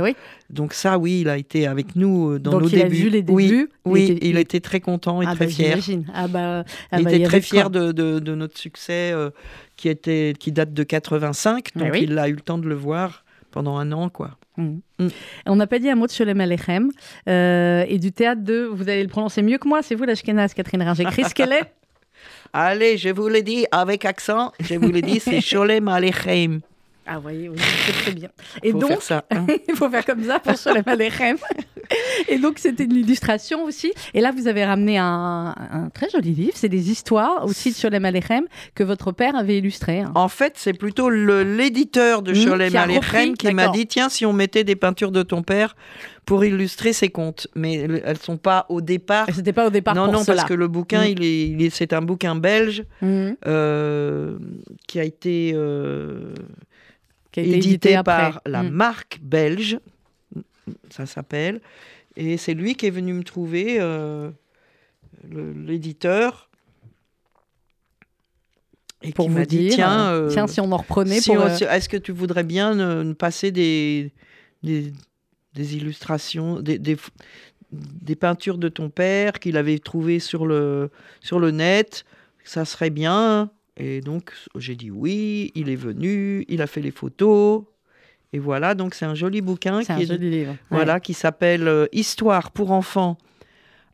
[0.48, 2.84] Donc ça, oui, il a été avec nous euh, dans nos il débuts.
[2.84, 3.70] A vu les débuts.
[3.84, 4.60] Oui, il, était...
[4.60, 5.78] très content et ah très bah, fier.
[6.14, 9.30] Ah bah, ah il bah, était très fier de, de, notre succès euh,
[9.76, 13.24] qui, était, qui date de 85, donc il a eu le temps de le voir
[13.50, 14.08] pendant un an.
[14.08, 14.38] quoi.
[14.56, 14.78] Mmh.
[14.98, 15.08] Mmh.
[15.46, 16.90] On n'a pas dit un mot de Sholem Alechem
[17.26, 20.82] et du théâtre de, vous allez le prononcer mieux que moi, c'est vous la Catherine
[20.82, 21.04] Ringer.
[21.04, 21.81] Chris est
[22.54, 26.60] Allez, je vous le dis avec accent, je vous le dis, c'est Sholem Alechem.
[27.06, 28.28] Ah oui, oui c'est très bien.
[28.62, 28.98] Et faut donc.
[29.10, 29.46] Hein.
[29.68, 31.38] il faut faire comme ça pour Sholem Alechem.
[32.28, 33.92] Et donc, c'était une illustration aussi.
[34.14, 35.54] Et là, vous avez ramené un,
[35.94, 36.52] très joli livre.
[36.54, 40.00] C'est des histoires aussi de Sholem Alechem que votre père avait illustré.
[40.00, 40.12] Hein.
[40.14, 44.32] En fait, c'est plutôt l'éditeur de mmh, Sholem Alechem qui m'a dit tiens, si on
[44.32, 45.74] mettait des peintures de ton père
[46.24, 47.48] pour illustrer ses contes.
[47.54, 49.26] Mais elles sont pas au départ.
[49.34, 51.14] C'était pas au départ Non, pour non, parce que le bouquin, mm.
[51.20, 53.32] il est, c'est un bouquin belge mm.
[53.46, 54.38] euh,
[54.86, 56.34] qui a été, euh,
[57.32, 59.78] qui a été édité, par la marque belge.
[60.90, 61.60] Ça s'appelle.
[62.16, 64.30] Et c'est lui qui est venu me trouver, euh,
[65.30, 66.48] l'éditeur.
[69.02, 71.20] Et pour qui m'a dit, tiens, tiens, si on en reprenait.
[71.20, 74.12] Si Est-ce que tu voudrais bien passer des,
[74.62, 74.92] des,
[75.54, 80.90] des illustrations, des, des, peintures de ton père qu'il avait trouvées sur le,
[81.20, 82.04] sur le net?
[82.44, 83.50] Ça serait bien.
[83.76, 87.64] Et donc, j'ai dit oui, il est venu, il a fait les photos.
[88.32, 90.56] Et voilà, donc c'est un joli bouquin qui, livre.
[90.70, 93.18] Voilà, qui s'appelle euh, Histoire pour enfants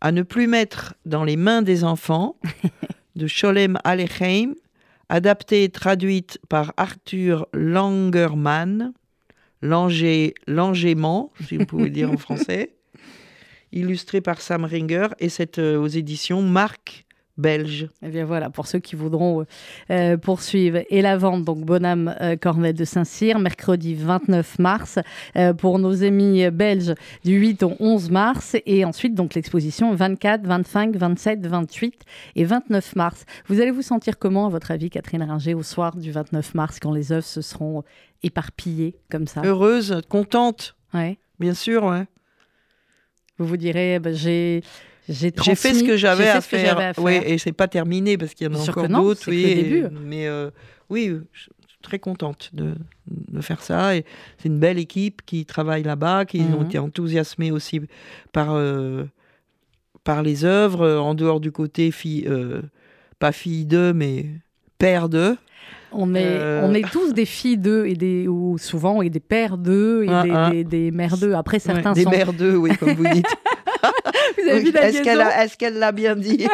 [0.01, 2.37] à ne plus mettre dans les mains des enfants
[3.17, 4.55] de Sholem Alecheim,
[5.09, 8.93] adapté et traduite par Arthur Langerman
[9.61, 12.77] L'Angément, si vous pouvez dire en français,
[13.73, 17.07] illustré par Sam Ringer, et c'est euh, aux éditions Marc
[17.39, 17.85] belge.
[18.03, 19.47] Et eh bien voilà, pour ceux qui voudront
[19.91, 20.81] euh, poursuivre.
[20.91, 24.99] Et la vente, donc Bonhomme euh, Cornet de Saint-Cyr, mercredi 29 mars,
[25.59, 30.97] pour nos amis belges du 8 au 11 mars, et ensuite donc l'exposition 24, 25,
[30.97, 31.95] 27, 28
[32.37, 33.25] et 29 mars.
[33.47, 36.79] Vous allez vous sentir comment, à votre avis, Catherine Ringer, au soir du 29 mars,
[36.81, 37.85] quand les œuvres se seront
[38.23, 39.43] éparpillée comme ça?
[39.45, 40.77] Heureuse, contente.
[40.95, 41.19] Ouais.
[41.39, 42.07] Bien sûr, ouais.
[43.39, 44.63] Vous vous direz, bah, j'ai
[45.09, 46.93] j'ai fait ce que j'avais à, faire.
[46.99, 49.29] Oui, et c'est pas terminé parce qu'il y en a encore d'autres.
[49.29, 49.87] Oui, début.
[50.05, 50.51] mais euh,
[50.91, 51.51] oui, je suis
[51.83, 52.75] très contente de,
[53.07, 53.97] de faire ça.
[53.97, 54.05] Et
[54.39, 56.67] c'est une belle équipe qui travaille là-bas, qui ont mhm.
[56.67, 57.81] été enthousiasmés aussi
[58.33, 59.05] par euh,
[60.05, 62.63] par les œuvres en dehors du côté fille, euh,
[63.19, 64.27] pas fille d'eux, mais
[64.79, 65.37] père d'eux.
[65.91, 66.63] On est, euh.
[66.65, 70.09] on est tous des filles d'eux et des ou souvent et des pères d'eux et
[70.11, 70.51] ah, des, ah.
[70.65, 71.33] des, mères d'eux.
[71.33, 73.27] Après certains des sont des mères d'eux, oui, comme vous dites.
[74.37, 76.47] vous avez vu la Est-ce qu'elle est-ce qu'elle l'a bien dit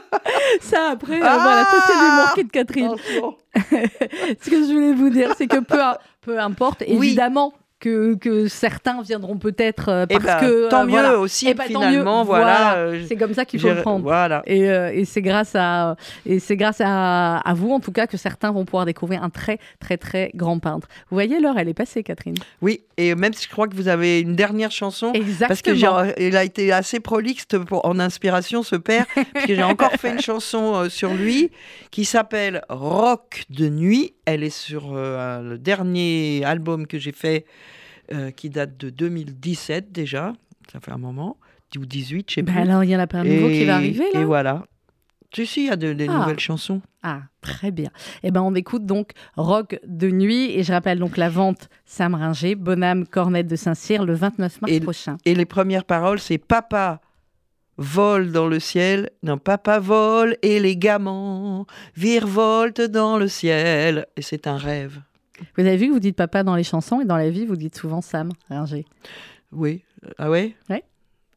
[0.60, 2.94] Ça après, euh, voilà, ça c'est l'humour de Catherine.
[4.42, 5.78] Ce que je voulais vous dire, c'est que peu,
[6.20, 10.86] peu importe, évidemment que, que certains viendront peut-être euh, eh parce ben, que tant euh,
[10.86, 14.02] mieux aussi eh ben, finalement voilà, euh, c'est comme ça qu'il faut le prendre.
[14.02, 14.42] voilà.
[14.46, 18.16] Et, et c'est grâce à et c'est grâce à, à, vous en tout cas que
[18.16, 20.86] certains vont pouvoir découvrir un très très très grand peintre.
[21.10, 22.36] Vous voyez l'heure elle est passée Catherine.
[22.60, 25.48] Oui et même si je crois que vous avez une dernière chanson Exactement.
[25.48, 29.62] parce que il a été assez prolixe pour, en inspiration ce père parce que j'ai
[29.62, 31.50] encore fait une chanson sur lui
[31.90, 34.12] qui s'appelle Rock de nuit.
[34.26, 37.46] Elle est sur le dernier album que j'ai fait
[38.12, 40.32] euh, qui date de 2017 déjà,
[40.72, 41.36] ça fait un moment,
[41.78, 42.60] ou 18, je sais ben plus.
[42.62, 44.64] alors, il y en a pas un nouveau qui va arriver, là Et voilà.
[45.30, 46.18] Tu sais, il y a de, des Ah.
[46.18, 46.82] nouvelles chansons.
[47.04, 47.90] Ah, très bien.
[48.24, 50.50] Eh ben, on écoute donc Rock de nuit.
[50.50, 54.72] Et je rappelle donc la vente Sam Ringer, Bonhomme Cornette de Saint-Cyr, le 29 mars
[54.72, 55.16] Et- prochain.
[55.24, 57.00] Et les premières paroles, c'est Papa
[57.78, 59.10] vole dans le ciel.
[59.22, 64.06] Non, Papa vole élégamment, virevolte dans le ciel.
[64.16, 65.00] Et c'est un rêve.
[65.56, 67.56] Vous avez vu que vous dites papa dans les chansons et dans la vie, vous
[67.56, 68.84] dites souvent Sam Ringer.
[69.52, 69.82] Oui.
[70.18, 70.54] Ah ouais?
[70.68, 70.84] Ouais.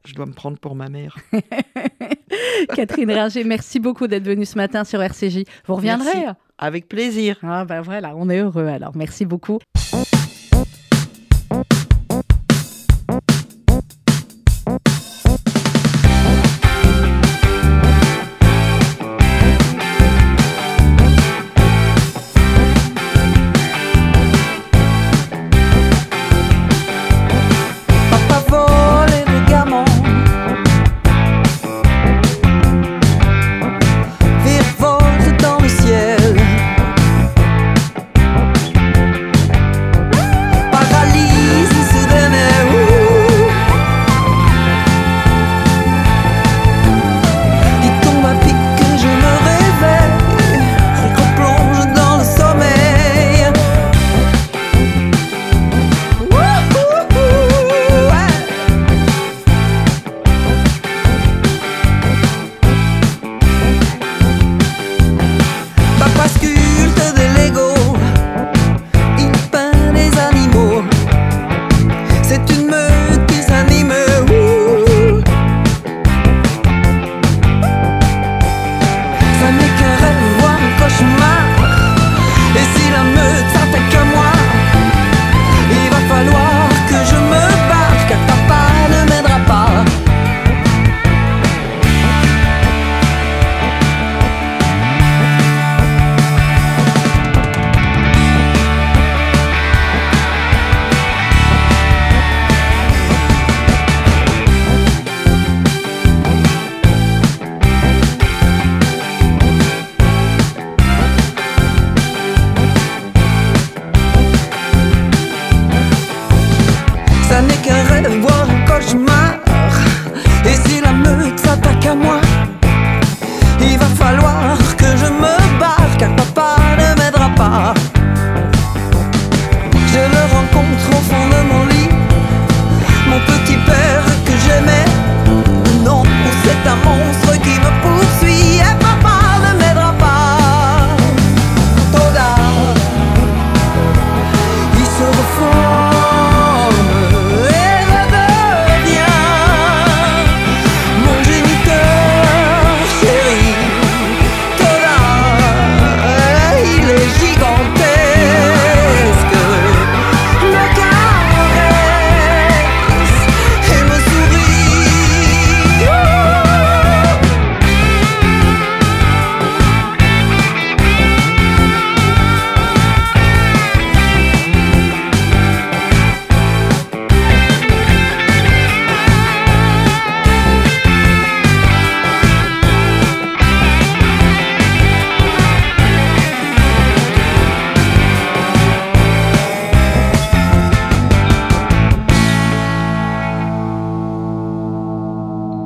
[0.05, 1.15] Je dois me prendre pour ma mère.
[2.75, 5.43] Catherine Ringer, merci beaucoup d'être venue ce matin sur RCJ.
[5.65, 6.37] Vous reviendrez Merci.
[6.57, 7.37] Avec plaisir.
[7.41, 8.95] Ah ben voilà, on est heureux alors.
[8.95, 9.59] Merci beaucoup.